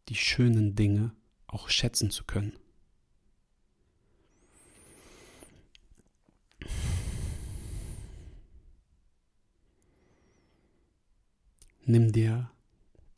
die 0.08 0.14
schönen 0.14 0.74
Dinge 0.74 1.14
auch 1.46 1.68
schätzen 1.68 2.10
zu 2.10 2.24
können. 2.24 2.58
Nimm 11.88 12.10
dir 12.10 12.50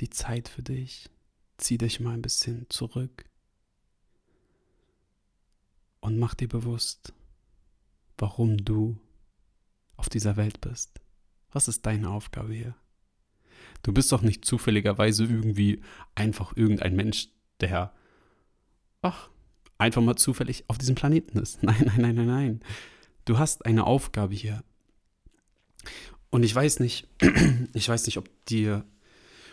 die 0.01 0.11
Zeit 0.11 0.47
für 0.47 0.63
dich, 0.63 1.09
zieh 1.57 1.79
dich 1.79 2.01
mal 2.01 2.13
ein 2.13 2.21
bisschen 2.21 2.67
zurück 2.69 3.25
und 6.01 6.19
mach 6.19 6.35
dir 6.35 6.49
bewusst, 6.49 7.15
warum 8.19 8.59
du 8.59 9.01
auf 9.97 10.11
dieser 10.11 10.37
Welt 10.37 10.61
bist. 10.61 11.01
Was 11.51 11.67
ist 11.67 11.87
deine 11.87 12.11
Aufgabe 12.11 12.53
hier? 12.53 12.77
Du 13.83 13.95
bist 13.95 14.13
doch 14.13 14.21
nicht 14.21 14.45
zufälligerweise 14.45 15.25
irgendwie 15.25 15.81
einfach 16.15 16.55
irgendein 16.55 16.95
Mensch, 16.95 17.29
der, 17.61 17.95
ach, 19.01 19.31
einfach 19.79 20.03
mal 20.03 20.17
zufällig 20.17 20.65
auf 20.69 20.77
diesem 20.77 20.95
Planeten 20.95 21.39
ist. 21.39 21.63
Nein, 21.63 21.85
nein, 21.87 22.01
nein, 22.03 22.15
nein, 22.17 22.27
nein. 22.27 22.61
Du 23.25 23.39
hast 23.39 23.65
eine 23.65 23.87
Aufgabe 23.87 24.35
hier. 24.35 24.63
Und 26.31 26.43
ich 26.43 26.55
weiß 26.55 26.81
nicht, 26.81 27.09
ich 27.73 27.89
weiß 27.89 28.07
nicht, 28.07 28.19
ob 28.19 28.29
dir 28.47 28.85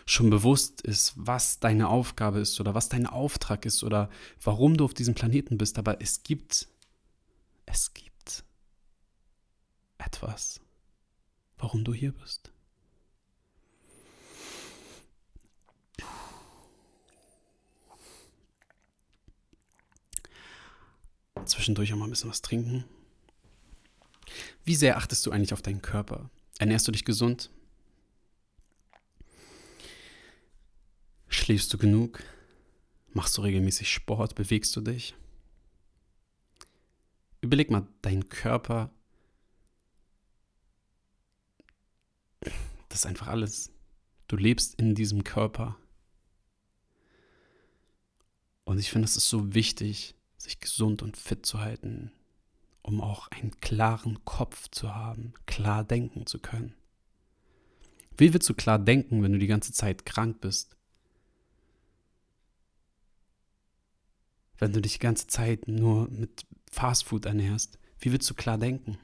schon 0.04 0.30
bewusst 0.30 0.82
ist, 0.82 1.14
was 1.16 1.58
deine 1.58 1.88
Aufgabe 1.88 2.38
ist 2.38 2.60
oder 2.60 2.74
was 2.74 2.88
dein 2.88 3.06
Auftrag 3.06 3.66
ist 3.66 3.82
oder 3.82 4.08
warum 4.42 4.76
du 4.76 4.84
auf 4.84 4.94
diesem 4.94 5.14
Planeten 5.14 5.58
bist, 5.58 5.78
aber 5.78 6.00
es 6.00 6.22
gibt, 6.22 6.68
es 7.66 7.92
gibt 7.92 8.44
etwas, 9.98 10.60
warum 11.58 11.82
du 11.82 11.92
hier 11.92 12.12
bist. 12.12 12.52
Zwischendurch 21.44 21.92
auch 21.92 21.96
mal 21.96 22.06
ein 22.06 22.10
bisschen 22.10 22.30
was 22.30 22.42
trinken. 22.42 22.84
Wie 24.64 24.74
sehr 24.74 24.96
achtest 24.96 25.24
du 25.26 25.30
eigentlich 25.30 25.52
auf 25.52 25.62
deinen 25.62 25.82
Körper? 25.82 26.30
Ernährst 26.58 26.88
du 26.88 26.92
dich 26.92 27.04
gesund? 27.04 27.50
Schläfst 31.28 31.72
du 31.72 31.78
genug? 31.78 32.22
Machst 33.12 33.36
du 33.36 33.42
regelmäßig 33.42 33.92
Sport? 33.92 34.34
Bewegst 34.34 34.74
du 34.76 34.80
dich? 34.80 35.14
Überleg 37.40 37.70
mal, 37.70 37.86
dein 38.02 38.28
Körper, 38.28 38.90
das 42.88 43.00
ist 43.00 43.06
einfach 43.06 43.28
alles. 43.28 43.70
Du 44.26 44.36
lebst 44.36 44.74
in 44.76 44.94
diesem 44.94 45.22
Körper. 45.22 45.76
Und 48.64 48.78
ich 48.78 48.90
finde, 48.90 49.04
es 49.04 49.16
ist 49.16 49.28
so 49.28 49.54
wichtig, 49.54 50.14
sich 50.38 50.58
gesund 50.60 51.02
und 51.02 51.16
fit 51.16 51.46
zu 51.46 51.60
halten, 51.60 52.10
um 52.86 53.00
auch 53.00 53.26
einen 53.28 53.50
klaren 53.60 54.24
Kopf 54.24 54.68
zu 54.70 54.94
haben, 54.94 55.34
klar 55.46 55.82
denken 55.82 56.24
zu 56.24 56.38
können. 56.38 56.72
Wie 58.16 58.32
willst 58.32 58.48
du 58.48 58.54
klar 58.54 58.78
denken, 58.78 59.22
wenn 59.22 59.32
du 59.32 59.38
die 59.38 59.48
ganze 59.48 59.72
Zeit 59.72 60.06
krank 60.06 60.40
bist? 60.40 60.76
Wenn 64.58 64.72
du 64.72 64.80
dich 64.80 64.94
die 64.94 64.98
ganze 65.00 65.26
Zeit 65.26 65.66
nur 65.66 66.08
mit 66.10 66.46
Fastfood 66.70 67.26
ernährst, 67.26 67.78
wie 67.98 68.12
willst 68.12 68.30
du 68.30 68.34
klar 68.34 68.56
denken? 68.56 68.98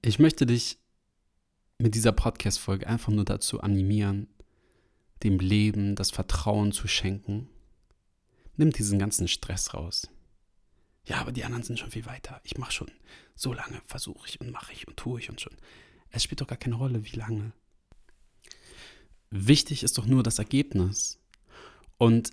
Ich 0.00 0.20
möchte 0.20 0.46
dich 0.46 0.78
mit 1.78 1.96
dieser 1.96 2.12
Podcast-Folge 2.12 2.86
einfach 2.86 3.12
nur 3.12 3.24
dazu 3.24 3.60
animieren, 3.60 4.28
dem 5.22 5.38
Leben 5.38 5.94
das 5.94 6.10
Vertrauen 6.10 6.72
zu 6.72 6.88
schenken. 6.88 7.48
Nimm 8.56 8.70
diesen 8.70 8.98
ganzen 8.98 9.28
Stress 9.28 9.74
raus. 9.74 10.08
Ja, 11.04 11.20
aber 11.20 11.32
die 11.32 11.44
anderen 11.44 11.64
sind 11.64 11.78
schon 11.78 11.90
viel 11.90 12.06
weiter. 12.06 12.40
Ich 12.44 12.58
mache 12.58 12.72
schon 12.72 12.90
so 13.34 13.52
lange, 13.52 13.80
versuche 13.86 14.28
ich 14.28 14.40
und 14.40 14.50
mache 14.50 14.72
ich 14.72 14.86
und 14.86 14.96
tue 14.96 15.20
ich 15.20 15.30
und 15.30 15.40
schon. 15.40 15.56
Es 16.10 16.22
spielt 16.22 16.40
doch 16.40 16.46
gar 16.46 16.58
keine 16.58 16.76
Rolle, 16.76 17.04
wie 17.04 17.16
lange. 17.16 17.52
Wichtig 19.30 19.82
ist 19.82 19.98
doch 19.98 20.06
nur 20.06 20.22
das 20.22 20.38
Ergebnis. 20.38 21.18
Und 21.98 22.30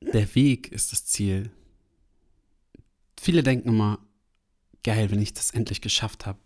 der 0.00 0.34
Weg 0.34 0.70
ist 0.70 0.92
das 0.92 1.06
Ziel. 1.06 1.50
Viele 3.18 3.42
denken 3.42 3.70
immer, 3.70 3.98
geil, 4.84 5.10
wenn 5.10 5.22
ich 5.22 5.32
das 5.32 5.50
endlich 5.50 5.80
geschafft 5.80 6.26
habe, 6.26 6.38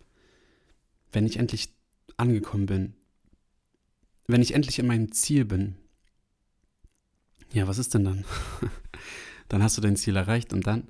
wenn 1.12 1.26
ich 1.26 1.36
endlich 1.36 1.74
angekommen 2.16 2.66
bin, 2.66 2.94
wenn 4.26 4.42
ich 4.42 4.54
endlich 4.54 4.78
in 4.78 4.86
meinem 4.86 5.12
Ziel 5.12 5.44
bin, 5.44 5.76
ja, 7.52 7.66
was 7.66 7.78
ist 7.78 7.94
denn 7.94 8.04
dann? 8.04 8.24
dann 9.48 9.62
hast 9.62 9.76
du 9.76 9.80
dein 9.80 9.96
Ziel 9.96 10.16
erreicht 10.16 10.52
und 10.52 10.66
dann? 10.66 10.88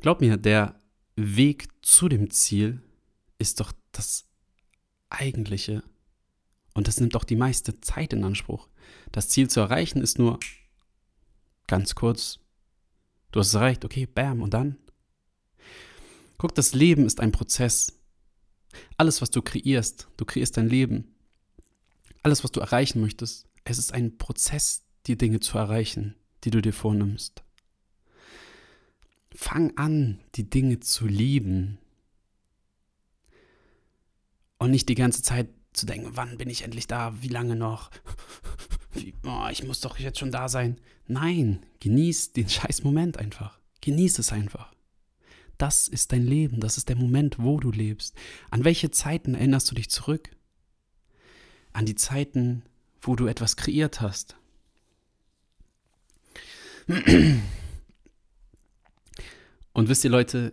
Glaub 0.00 0.20
mir, 0.20 0.36
der 0.36 0.80
Weg 1.16 1.68
zu 1.82 2.08
dem 2.08 2.30
Ziel 2.30 2.82
ist 3.38 3.60
doch 3.60 3.72
das 3.92 4.24
Eigentliche. 5.10 5.82
Und 6.74 6.88
das 6.88 7.00
nimmt 7.00 7.14
auch 7.16 7.24
die 7.24 7.36
meiste 7.36 7.80
Zeit 7.80 8.12
in 8.12 8.24
Anspruch. 8.24 8.68
Das 9.12 9.28
Ziel 9.28 9.50
zu 9.50 9.60
erreichen 9.60 10.00
ist 10.00 10.18
nur 10.18 10.40
ganz 11.66 11.94
kurz. 11.94 12.38
Du 13.30 13.40
hast 13.40 13.48
es 13.48 13.54
erreicht, 13.54 13.84
okay, 13.84 14.06
bam, 14.06 14.42
und 14.42 14.54
dann? 14.54 14.78
Guck, 16.38 16.54
das 16.54 16.74
Leben 16.74 17.06
ist 17.06 17.20
ein 17.20 17.32
Prozess. 17.32 17.98
Alles, 18.96 19.20
was 19.20 19.30
du 19.30 19.42
kreierst, 19.42 20.08
du 20.16 20.24
kreierst 20.24 20.56
dein 20.56 20.68
Leben. 20.68 21.11
Alles, 22.22 22.44
was 22.44 22.52
du 22.52 22.60
erreichen 22.60 23.00
möchtest, 23.00 23.46
es 23.64 23.78
ist 23.78 23.92
ein 23.92 24.18
Prozess, 24.18 24.84
die 25.06 25.16
Dinge 25.16 25.40
zu 25.40 25.58
erreichen, 25.58 26.14
die 26.44 26.50
du 26.50 26.60
dir 26.60 26.72
vornimmst. 26.72 27.42
Fang 29.34 29.76
an, 29.76 30.20
die 30.34 30.48
Dinge 30.48 30.80
zu 30.80 31.06
lieben. 31.06 31.78
Und 34.58 34.70
nicht 34.70 34.88
die 34.88 34.94
ganze 34.94 35.22
Zeit 35.22 35.48
zu 35.72 35.86
denken, 35.86 36.10
wann 36.12 36.38
bin 36.38 36.50
ich 36.50 36.62
endlich 36.62 36.86
da, 36.86 37.22
wie 37.22 37.28
lange 37.28 37.56
noch, 37.56 37.90
wie, 38.92 39.14
oh, 39.24 39.48
ich 39.50 39.64
muss 39.64 39.80
doch 39.80 39.98
jetzt 39.98 40.18
schon 40.18 40.30
da 40.30 40.48
sein. 40.48 40.78
Nein, 41.06 41.64
genieß 41.80 42.32
den 42.32 42.48
scheiß 42.48 42.84
Moment 42.84 43.16
einfach. 43.16 43.58
Genieß 43.80 44.18
es 44.18 44.32
einfach. 44.32 44.72
Das 45.58 45.88
ist 45.88 46.12
dein 46.12 46.24
Leben, 46.24 46.60
das 46.60 46.76
ist 46.76 46.88
der 46.88 46.96
Moment, 46.96 47.38
wo 47.38 47.58
du 47.58 47.70
lebst. 47.70 48.14
An 48.50 48.64
welche 48.64 48.90
Zeiten 48.90 49.34
erinnerst 49.34 49.70
du 49.70 49.74
dich 49.74 49.90
zurück? 49.90 50.30
An 51.72 51.86
die 51.86 51.94
Zeiten, 51.94 52.62
wo 53.00 53.16
du 53.16 53.26
etwas 53.26 53.56
kreiert 53.56 54.00
hast. 54.00 54.36
Und 59.72 59.88
wisst 59.88 60.04
ihr 60.04 60.10
Leute, 60.10 60.52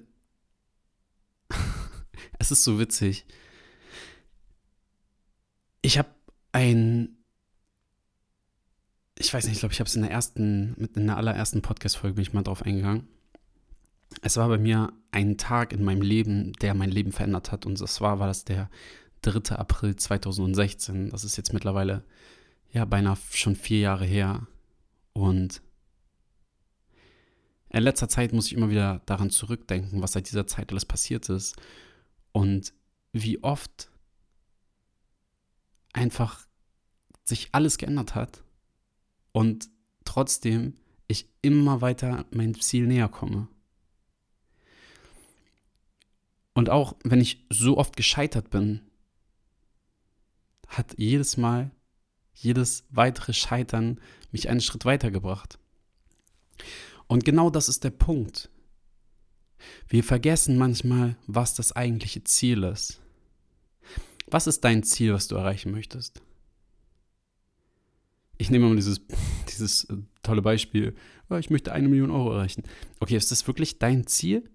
es 2.40 2.52
ist 2.52 2.64
so 2.64 2.80
witzig. 2.80 3.26
Ich 5.82 5.98
habe 5.98 6.10
ein, 6.52 7.18
ich 9.18 9.34
weiß 9.34 9.46
nicht, 9.46 9.54
ich 9.54 9.60
glaube, 9.60 9.74
ich 9.74 9.80
habe 9.80 9.88
es 9.88 9.96
in 9.96 10.02
der 10.02 10.12
ersten, 10.12 10.76
mit 10.78 10.96
in 10.96 11.08
der 11.08 11.18
allerersten 11.18 11.62
Podcast-Folge 11.62 12.16
bin 12.16 12.22
ich 12.24 12.34
mal 12.34 12.44
drauf 12.44 12.64
eingegangen. 12.64 13.08
Es 14.22 14.38
war 14.38 14.48
bei 14.48 14.58
mir 14.58 14.94
ein 15.12 15.38
Tag 15.38 15.72
in 15.74 15.84
meinem 15.84 16.02
Leben, 16.02 16.54
der 16.54 16.74
mein 16.74 16.90
Leben 16.90 17.12
verändert 17.12 17.52
hat. 17.52 17.66
Und 17.66 17.80
das 17.80 18.02
war, 18.02 18.20
war 18.20 18.28
das 18.28 18.46
der 18.46 18.70
3. 19.32 19.56
April 19.56 19.96
2016. 19.96 21.10
Das 21.10 21.24
ist 21.24 21.38
jetzt 21.38 21.54
mittlerweile 21.54 22.04
ja 22.72 22.86
beinahe 22.86 23.18
schon 23.32 23.56
vier 23.56 23.80
Jahre 23.80 24.06
her. 24.06 24.48
Und 25.14 25.62
in 27.70 27.84
letzter 27.84 28.10
Zeit 28.10 28.34
muss 28.34 28.48
ich 28.48 28.54
immer 28.54 28.70
wieder 28.70 29.02
daran 29.06 29.30
zurückdenken, 29.30 30.02
was 30.02 30.14
seit 30.14 30.30
dieser 30.30 30.48
Zeit 30.48 30.72
alles 30.72 30.86
passiert 30.86 31.30
ist 31.30 31.56
und 32.32 32.74
wie 33.12 33.44
oft 33.44 33.90
einfach 35.94 36.48
sich 37.26 37.50
alles 37.52 37.78
geändert 37.78 38.16
hat 38.16 38.44
und 39.32 39.70
trotzdem 40.06 40.76
ich 41.08 41.28
immer 41.42 41.82
weiter 41.82 42.26
meinem 42.32 42.60
Ziel 42.60 42.88
näher 42.88 43.08
komme. 43.08 43.48
Und 46.54 46.70
auch 46.70 46.96
wenn 47.04 47.22
ich 47.22 47.46
so 47.50 47.78
oft 47.78 47.96
gescheitert 47.96 48.50
bin, 48.50 48.89
hat 50.70 50.96
jedes 50.98 51.38
Mal, 51.38 51.72
jedes 52.34 52.86
weitere 52.90 53.34
Scheitern 53.34 54.00
mich 54.32 54.50
einen 54.50 54.62
Schritt 54.62 54.86
weitergebracht. 54.86 55.60
Und 57.08 57.26
genau 57.26 57.50
das 57.50 57.68
ist 57.68 57.84
der 57.84 57.90
Punkt. 57.90 58.50
Wir 59.88 60.04
vergessen 60.04 60.58
manchmal, 60.58 61.18
was 61.28 61.56
das 61.56 61.76
eigentliche 61.76 62.24
Ziel 62.24 62.64
ist. 62.64 63.02
Was 64.28 64.48
ist 64.48 64.64
dein 64.64 64.84
Ziel, 64.84 65.14
was 65.14 65.28
du 65.28 65.36
erreichen 65.36 65.72
möchtest? 65.72 66.22
Ich 68.38 68.50
nehme 68.50 68.68
mal 68.68 68.76
dieses, 68.76 69.02
dieses 69.52 69.86
äh, 69.86 69.98
tolle 70.22 70.42
Beispiel. 70.42 70.96
Oh, 71.30 71.36
ich 71.36 71.50
möchte 71.50 71.74
eine 71.74 71.90
Million 71.90 72.12
Euro 72.12 72.34
erreichen. 72.34 72.64
Okay, 73.00 73.18
ist 73.18 73.32
das 73.32 73.46
wirklich 73.48 73.80
dein 73.80 74.08
Ziel? 74.08 74.50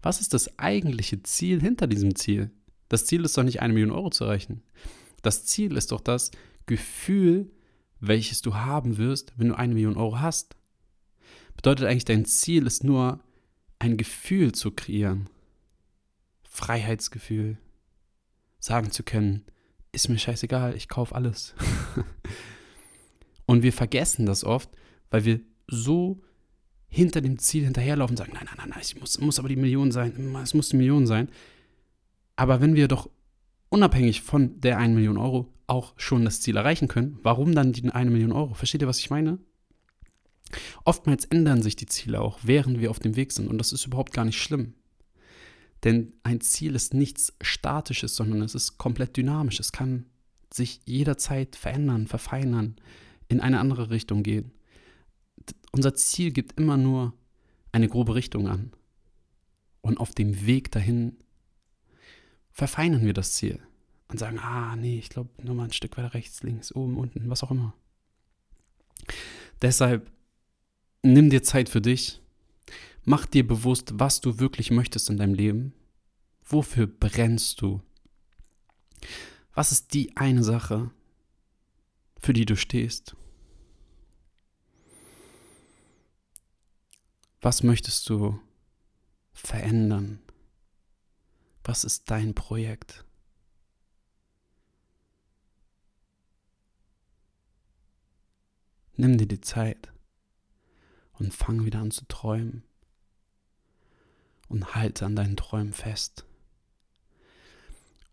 Was 0.00 0.20
ist 0.20 0.32
das 0.32 0.58
eigentliche 0.58 1.22
Ziel 1.22 1.60
hinter 1.60 1.86
diesem 1.86 2.14
Ziel? 2.16 2.50
Das 2.92 3.06
Ziel 3.06 3.24
ist 3.24 3.38
doch 3.38 3.42
nicht 3.42 3.62
eine 3.62 3.72
Million 3.72 3.90
Euro 3.90 4.10
zu 4.10 4.24
erreichen. 4.24 4.62
Das 5.22 5.46
Ziel 5.46 5.78
ist 5.78 5.92
doch 5.92 6.00
das 6.02 6.30
Gefühl, 6.66 7.50
welches 8.00 8.42
du 8.42 8.54
haben 8.54 8.98
wirst, 8.98 9.32
wenn 9.38 9.48
du 9.48 9.54
eine 9.54 9.72
Million 9.72 9.96
Euro 9.96 10.20
hast. 10.20 10.56
Bedeutet 11.56 11.86
eigentlich, 11.86 12.04
dein 12.04 12.26
Ziel 12.26 12.66
ist 12.66 12.84
nur, 12.84 13.20
ein 13.78 13.96
Gefühl 13.96 14.52
zu 14.52 14.72
kreieren. 14.72 15.30
Freiheitsgefühl. 16.46 17.56
Sagen 18.58 18.90
zu 18.90 19.04
können, 19.04 19.46
ist 19.92 20.10
mir 20.10 20.18
scheißegal, 20.18 20.76
ich 20.76 20.90
kaufe 20.90 21.14
alles. 21.14 21.54
und 23.46 23.62
wir 23.62 23.72
vergessen 23.72 24.26
das 24.26 24.44
oft, 24.44 24.68
weil 25.08 25.24
wir 25.24 25.40
so 25.66 26.22
hinter 26.88 27.22
dem 27.22 27.38
Ziel 27.38 27.64
hinterherlaufen 27.64 28.12
und 28.12 28.18
sagen, 28.18 28.32
nein, 28.34 28.44
nein, 28.44 28.56
nein, 28.58 28.68
nein, 28.68 28.80
es 28.82 28.94
muss, 29.00 29.18
muss 29.18 29.38
aber 29.38 29.48
die 29.48 29.56
Million 29.56 29.92
sein, 29.92 30.36
es 30.42 30.52
muss 30.52 30.68
die 30.68 30.76
Million 30.76 31.06
sein. 31.06 31.30
Aber 32.42 32.60
wenn 32.60 32.74
wir 32.74 32.88
doch 32.88 33.08
unabhängig 33.68 34.22
von 34.22 34.60
der 34.60 34.76
1 34.76 34.96
Million 34.96 35.16
Euro 35.16 35.54
auch 35.68 35.94
schon 35.96 36.24
das 36.24 36.40
Ziel 36.40 36.56
erreichen 36.56 36.88
können, 36.88 37.16
warum 37.22 37.54
dann 37.54 37.72
die 37.72 37.88
1 37.88 38.10
Million 38.10 38.32
Euro? 38.32 38.54
Versteht 38.54 38.82
ihr, 38.82 38.88
was 38.88 38.98
ich 38.98 39.10
meine? 39.10 39.38
Oftmals 40.84 41.24
ändern 41.26 41.62
sich 41.62 41.76
die 41.76 41.86
Ziele 41.86 42.20
auch, 42.20 42.40
während 42.42 42.80
wir 42.80 42.90
auf 42.90 42.98
dem 42.98 43.14
Weg 43.14 43.30
sind 43.30 43.46
und 43.46 43.58
das 43.58 43.72
ist 43.72 43.86
überhaupt 43.86 44.12
gar 44.12 44.24
nicht 44.24 44.42
schlimm. 44.42 44.74
Denn 45.84 46.14
ein 46.24 46.40
Ziel 46.40 46.74
ist 46.74 46.94
nichts 46.94 47.32
Statisches, 47.40 48.16
sondern 48.16 48.42
es 48.42 48.56
ist 48.56 48.76
komplett 48.76 49.16
dynamisch. 49.16 49.60
Es 49.60 49.70
kann 49.70 50.06
sich 50.52 50.80
jederzeit 50.84 51.54
verändern, 51.54 52.08
verfeinern, 52.08 52.74
in 53.28 53.38
eine 53.38 53.60
andere 53.60 53.90
Richtung 53.90 54.24
gehen. 54.24 54.50
Unser 55.70 55.94
Ziel 55.94 56.32
gibt 56.32 56.58
immer 56.58 56.76
nur 56.76 57.14
eine 57.70 57.86
grobe 57.86 58.16
Richtung 58.16 58.48
an. 58.48 58.72
Und 59.80 60.00
auf 60.00 60.10
dem 60.10 60.44
Weg 60.44 60.72
dahin 60.72 61.18
verfeinern 62.52 63.04
wir 63.04 63.14
das 63.14 63.32
Ziel 63.32 63.60
und 64.08 64.18
sagen, 64.18 64.38
ah, 64.38 64.76
nee, 64.76 64.98
ich 64.98 65.08
glaube, 65.08 65.30
nur 65.42 65.54
mal 65.54 65.64
ein 65.64 65.72
Stück 65.72 65.96
weiter 65.96 66.14
rechts, 66.14 66.42
links, 66.42 66.72
oben, 66.74 66.96
unten, 66.96 67.28
was 67.30 67.42
auch 67.42 67.50
immer. 67.50 67.74
Deshalb 69.62 70.10
nimm 71.02 71.30
dir 71.30 71.42
Zeit 71.42 71.68
für 71.68 71.80
dich. 71.80 72.20
Mach 73.04 73.26
dir 73.26 73.46
bewusst, 73.46 73.92
was 73.94 74.20
du 74.20 74.38
wirklich 74.38 74.70
möchtest 74.70 75.10
in 75.10 75.16
deinem 75.16 75.34
Leben. 75.34 75.72
Wofür 76.44 76.86
brennst 76.86 77.60
du? 77.60 77.80
Was 79.54 79.72
ist 79.72 79.94
die 79.94 80.16
eine 80.16 80.44
Sache, 80.44 80.90
für 82.18 82.32
die 82.32 82.44
du 82.44 82.56
stehst? 82.56 83.16
Was 87.40 87.62
möchtest 87.62 88.08
du 88.08 88.38
verändern? 89.32 90.20
Was 91.64 91.84
ist 91.84 92.10
dein 92.10 92.34
Projekt? 92.34 93.04
Nimm 98.96 99.16
dir 99.16 99.26
die 99.26 99.40
Zeit 99.40 99.92
und 101.12 101.32
fang 101.32 101.64
wieder 101.64 101.80
an 101.80 101.90
zu 101.90 102.06
träumen. 102.06 102.62
Und 104.48 104.74
halte 104.74 105.06
an 105.06 105.16
deinen 105.16 105.36
Träumen 105.36 105.72
fest. 105.72 106.26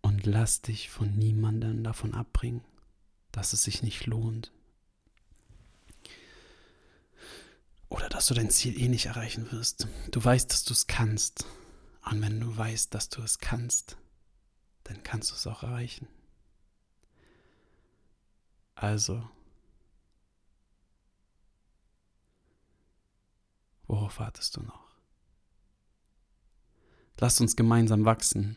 Und 0.02 0.26
lass 0.26 0.62
dich 0.62 0.90
von 0.90 1.18
niemandem 1.18 1.84
davon 1.84 2.14
abbringen, 2.14 2.64
dass 3.34 3.52
es 3.52 3.64
sich 3.64 3.84
nicht 3.84 4.06
lohnt. 4.06 4.54
Oder 7.90 8.08
dass 8.08 8.28
du 8.28 8.36
dein 8.36 8.50
Ziel 8.50 8.80
eh 8.80 8.88
nicht 8.88 9.08
erreichen 9.08 9.52
wirst. 9.52 9.88
Du 10.12 10.24
weißt, 10.24 10.50
dass 10.52 10.64
du 10.64 10.72
es 10.74 10.88
kannst. 10.88 11.46
Und 12.10 12.22
wenn 12.22 12.40
du 12.40 12.56
weißt, 12.56 12.94
dass 12.94 13.10
du 13.10 13.22
es 13.22 13.40
kannst, 13.40 13.98
dann 14.84 15.04
kannst 15.04 15.32
du 15.32 15.36
es 15.36 15.48
auch 15.48 15.64
erreichen. 15.64 16.08
Also, 18.76 19.30
Worauf 23.90 24.20
wartest 24.20 24.56
du 24.56 24.62
noch? 24.62 24.88
Lasst 27.20 27.42
uns 27.42 27.56
gemeinsam 27.56 28.06
wachsen. 28.06 28.56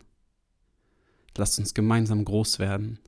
Lasst 1.35 1.59
uns 1.59 1.73
gemeinsam 1.73 2.27
groß 2.27 2.59
werden. 2.59 2.99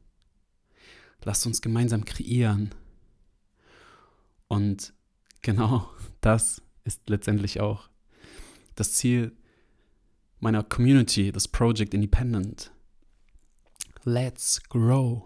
Lasst 1.23 1.45
uns 1.45 1.61
gemeinsam 1.61 2.07
kreieren. 2.07 2.75
Und 4.49 4.95
genau 5.43 5.91
das 6.23 6.63
ist 6.85 7.11
letztendlich 7.11 7.61
auch 7.61 7.91
das 8.75 8.95
Ziel 8.95 9.37
meiner 10.41 10.63
Community, 10.63 11.33
das 11.33 11.49
Project 11.49 11.95
Independent. 11.95 12.73
Let's 14.05 14.63
grow. 14.69 15.25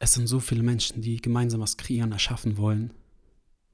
es 0.00 0.12
sind 0.12 0.26
so 0.26 0.38
viele 0.38 0.62
Menschen, 0.62 1.02
die 1.02 1.16
gemeinsam 1.16 1.60
was 1.60 1.76
kreieren, 1.76 2.12
erschaffen 2.12 2.56
wollen. 2.56 2.92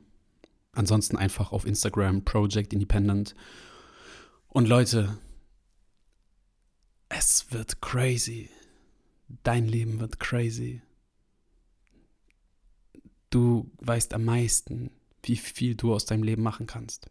Ansonsten 0.74 1.18
einfach 1.18 1.52
auf 1.52 1.66
Instagram 1.66 2.24
Project 2.26 2.74
Independent. 2.74 3.36
Und 4.48 4.68
Leute, 4.68 5.20
es 7.10 7.52
wird 7.52 7.82
crazy. 7.82 8.50
Dein 9.44 9.68
Leben 9.68 10.00
wird 10.00 10.20
crazy. 10.20 10.82
Du 13.30 13.70
weißt 13.82 14.14
am 14.14 14.26
meisten, 14.26 14.92
wie 15.24 15.36
viel 15.36 15.76
du 15.76 15.94
aus 15.94 16.06
deinem 16.06 16.24
Leben 16.24 16.42
machen 16.42 16.66
kannst 16.66 17.10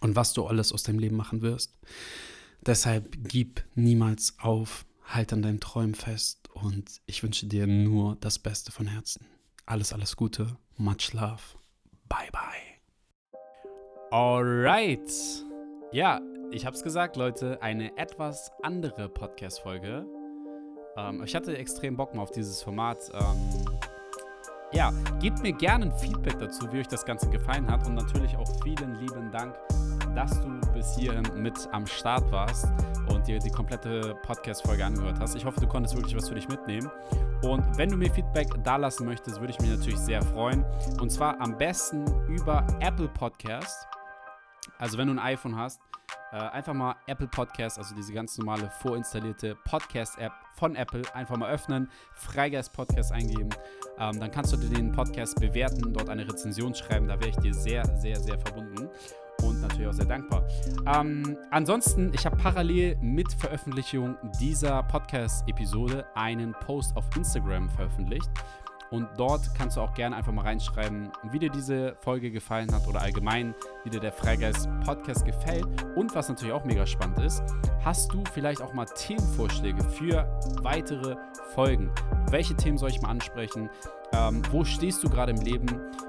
und 0.00 0.16
was 0.16 0.32
du 0.32 0.46
alles 0.46 0.72
aus 0.72 0.84
deinem 0.84 1.00
Leben 1.00 1.16
machen 1.16 1.42
wirst. 1.42 1.76
Deshalb 2.64 3.16
gib 3.28 3.64
niemals 3.74 4.38
auf, 4.38 4.86
halt 5.04 5.32
an 5.32 5.42
deinen 5.42 5.60
Träumen 5.60 5.94
fest 5.94 6.48
und 6.54 7.00
ich 7.06 7.22
wünsche 7.22 7.46
dir 7.46 7.66
nur 7.66 8.16
das 8.16 8.38
Beste 8.38 8.72
von 8.72 8.86
Herzen. 8.86 9.26
Alles, 9.66 9.92
alles 9.92 10.16
Gute, 10.16 10.56
much 10.76 11.12
love, 11.12 11.42
bye 12.08 12.30
bye. 12.32 12.78
Alright. 14.10 15.10
Ja, 15.92 16.20
ich 16.50 16.66
hab's 16.66 16.82
gesagt, 16.82 17.16
Leute, 17.16 17.60
eine 17.62 17.96
etwas 17.96 18.52
andere 18.62 19.08
Podcast-Folge. 19.08 20.06
Ähm, 20.96 21.22
ich 21.24 21.34
hatte 21.34 21.56
extrem 21.56 21.96
Bock 21.96 22.14
mal 22.14 22.22
auf 22.22 22.30
dieses 22.30 22.62
Format. 22.62 23.10
Ähm, 23.12 23.64
ja, 24.72 24.92
gebt 25.20 25.42
mir 25.42 25.52
gerne 25.52 25.86
ein 25.86 25.92
Feedback 25.92 26.38
dazu, 26.38 26.70
wie 26.72 26.80
euch 26.80 26.88
das 26.88 27.04
Ganze 27.04 27.28
gefallen 27.30 27.70
hat 27.70 27.86
und 27.86 27.94
natürlich 27.94 28.36
auch 28.36 28.48
vielen 28.62 28.94
lieben 28.96 29.30
Dank, 29.30 29.58
dass 30.14 30.40
du 30.40 30.60
bis 30.72 30.96
hierhin 30.96 31.26
mit 31.36 31.54
am 31.72 31.86
Start 31.86 32.30
warst 32.30 32.66
und 33.08 33.26
dir 33.26 33.38
die 33.38 33.50
komplette 33.50 34.14
Podcast-Folge 34.22 34.84
angehört 34.84 35.20
hast. 35.20 35.34
Ich 35.36 35.44
hoffe, 35.44 35.60
du 35.60 35.66
konntest 35.66 35.96
wirklich 35.96 36.16
was 36.16 36.28
für 36.28 36.34
dich 36.34 36.48
mitnehmen. 36.48 36.90
Und 37.42 37.78
wenn 37.78 37.88
du 37.88 37.96
mir 37.96 38.10
Feedback 38.10 38.48
da 38.64 38.76
lassen 38.76 39.06
möchtest, 39.06 39.40
würde 39.40 39.52
ich 39.52 39.60
mich 39.60 39.70
natürlich 39.70 39.98
sehr 39.98 40.22
freuen. 40.22 40.64
Und 41.00 41.10
zwar 41.10 41.40
am 41.40 41.56
besten 41.56 42.04
über 42.28 42.66
Apple 42.80 43.08
Podcast. 43.08 43.86
Also 44.78 44.98
wenn 44.98 45.08
du 45.08 45.14
ein 45.14 45.18
iPhone 45.18 45.56
hast, 45.56 45.80
äh, 46.32 46.36
einfach 46.36 46.74
mal 46.74 46.96
Apple 47.06 47.28
Podcast, 47.28 47.78
also 47.78 47.94
diese 47.94 48.12
ganz 48.12 48.36
normale 48.38 48.70
vorinstallierte 48.80 49.56
Podcast-App 49.64 50.32
von 50.54 50.76
Apple, 50.76 51.02
einfach 51.14 51.36
mal 51.36 51.50
öffnen, 51.50 51.90
Freigeist 52.14 52.72
Podcast 52.72 53.12
eingeben. 53.12 53.50
Ähm, 53.98 54.20
dann 54.20 54.30
kannst 54.30 54.52
du 54.52 54.56
dir 54.56 54.68
den 54.68 54.92
Podcast 54.92 55.40
bewerten, 55.40 55.92
dort 55.92 56.10
eine 56.10 56.26
Rezension 56.26 56.74
schreiben. 56.74 57.08
Da 57.08 57.18
wäre 57.18 57.30
ich 57.30 57.36
dir 57.36 57.54
sehr, 57.54 57.84
sehr, 57.96 58.16
sehr 58.16 58.38
verbunden 58.38 58.88
und 59.42 59.60
natürlich 59.60 59.86
auch 59.86 59.92
sehr 59.92 60.06
dankbar. 60.06 60.46
Ähm, 60.86 61.38
ansonsten, 61.50 62.12
ich 62.12 62.26
habe 62.26 62.36
parallel 62.36 62.96
mit 63.00 63.32
Veröffentlichung 63.32 64.16
dieser 64.40 64.82
Podcast-Episode 64.82 66.06
einen 66.14 66.52
Post 66.52 66.96
auf 66.96 67.04
Instagram 67.16 67.70
veröffentlicht. 67.70 68.30
Und 68.90 69.08
dort 69.16 69.54
kannst 69.54 69.76
du 69.76 69.80
auch 69.80 69.94
gerne 69.94 70.16
einfach 70.16 70.32
mal 70.32 70.42
reinschreiben, 70.42 71.10
wie 71.30 71.38
dir 71.38 71.50
diese 71.50 71.96
Folge 72.00 72.30
gefallen 72.30 72.72
hat 72.74 72.86
oder 72.86 73.02
allgemein, 73.02 73.54
wie 73.84 73.90
dir 73.90 74.00
der 74.00 74.12
Freigeist 74.12 74.68
Podcast 74.84 75.24
gefällt. 75.24 75.66
Und 75.94 76.14
was 76.14 76.28
natürlich 76.28 76.52
auch 76.54 76.64
mega 76.64 76.86
spannend 76.86 77.18
ist, 77.20 77.42
hast 77.84 78.12
du 78.12 78.22
vielleicht 78.32 78.62
auch 78.62 78.72
mal 78.72 78.86
Themenvorschläge 78.86 79.84
für 79.84 80.26
weitere 80.62 81.16
Folgen? 81.54 81.90
Welche 82.30 82.54
Themen 82.54 82.78
soll 82.78 82.90
ich 82.90 83.00
mal 83.02 83.10
ansprechen? 83.10 83.68
Ähm, 84.12 84.42
wo 84.50 84.64
stehst 84.64 85.04
du 85.04 85.10
gerade 85.10 85.32
im 85.32 85.40
Leben? 85.40 85.66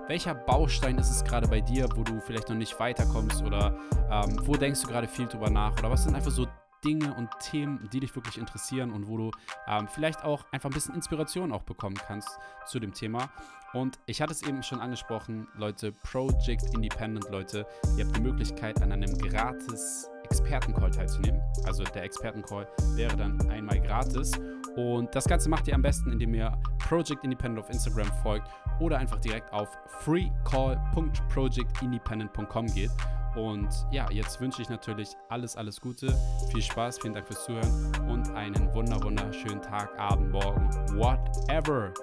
Welcher 0.08 0.34
Baustein 0.34 0.98
ist 0.98 1.10
es 1.10 1.24
gerade 1.24 1.48
bei 1.48 1.60
dir, 1.60 1.88
wo 1.96 2.04
du 2.04 2.20
vielleicht 2.22 2.50
noch 2.50 2.56
nicht 2.56 2.80
weiterkommst? 2.80 3.44
Oder 3.44 3.74
ähm, 4.10 4.40
wo 4.46 4.56
denkst 4.56 4.82
du 4.82 4.88
gerade 4.88 5.08
viel 5.08 5.28
drüber 5.28 5.50
nach? 5.50 5.78
Oder 5.80 5.92
was 5.92 6.04
sind 6.04 6.16
einfach 6.16 6.32
so 6.32 6.48
Dinge 6.84 7.14
und 7.14 7.30
Themen, 7.40 7.90
die 7.92 8.00
dich 8.00 8.16
wirklich 8.16 8.38
interessieren 8.38 8.92
und 8.92 9.08
wo 9.08 9.18
du 9.18 9.32
ähm, 9.68 9.88
vielleicht 9.88 10.24
auch 10.24 10.46
einfach 10.52 10.70
ein 10.70 10.74
bisschen 10.74 10.96
Inspiration 10.96 11.52
auch 11.52 11.64
bekommen 11.64 11.96
kannst 11.96 12.40
zu 12.66 12.80
dem 12.80 12.94
Thema. 12.94 13.30
Und 13.74 14.00
ich 14.06 14.22
hatte 14.22 14.32
es 14.32 14.42
eben 14.42 14.64
schon 14.64 14.80
angesprochen, 14.80 15.48
Leute, 15.56 15.92
Project 15.92 16.74
Independent, 16.74 17.30
Leute, 17.30 17.68
ihr 17.98 18.06
habt 18.06 18.18
die 18.18 18.22
Möglichkeit 18.22 18.82
an 18.82 18.92
einem 18.92 19.16
gratis 19.18 20.10
Expertencall 20.24 20.92
teilzunehmen. 20.92 21.42
Also 21.66 21.84
der 21.84 22.04
Expertencall 22.04 22.68
wäre 22.96 23.16
dann 23.16 23.40
einmal 23.50 23.80
gratis. 23.80 24.32
Und 24.76 25.14
das 25.14 25.26
Ganze 25.26 25.50
macht 25.50 25.68
ihr 25.68 25.76
am 25.76 25.82
besten, 25.82 26.12
indem 26.12 26.36
ihr 26.36 26.58
Project 26.88 27.24
Independent 27.24 27.64
auf 27.64 27.70
Instagram 27.70 28.12
folgt 28.24 28.48
oder 28.80 28.98
einfach 28.98 29.20
direkt 29.20 29.52
auf 29.52 29.70
freecall.projectindependent.com 30.00 32.68
geht. 32.68 32.92
Und 33.36 33.70
ja, 33.92 34.10
jetzt 34.12 34.42
wünsche 34.42 34.62
ich 34.62 34.70
natürlich 34.70 35.16
alles, 35.30 35.56
alles 35.56 35.80
Gute. 35.80 36.14
Viel 36.52 36.62
Spaß, 36.62 37.00
vielen 37.00 37.14
Dank 37.14 37.28
fürs 37.28 37.46
Zuhören 37.46 38.10
und 38.10 38.30
einen 38.36 38.74
wunder, 38.74 39.02
wunderschönen 39.02 39.62
Tag, 39.62 39.98
Abend, 40.00 40.32
Morgen, 40.32 40.70
whatever. 40.98 41.94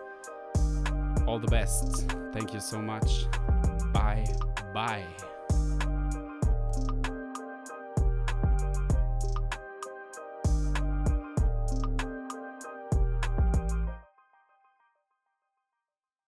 All 1.27 1.41
the 1.41 1.49
best. 1.49 2.07
Thank 2.33 2.55
you 2.55 2.61
so 2.61 2.79
much. 2.79 3.29
Bye, 3.93 4.25
bye. 4.73 5.36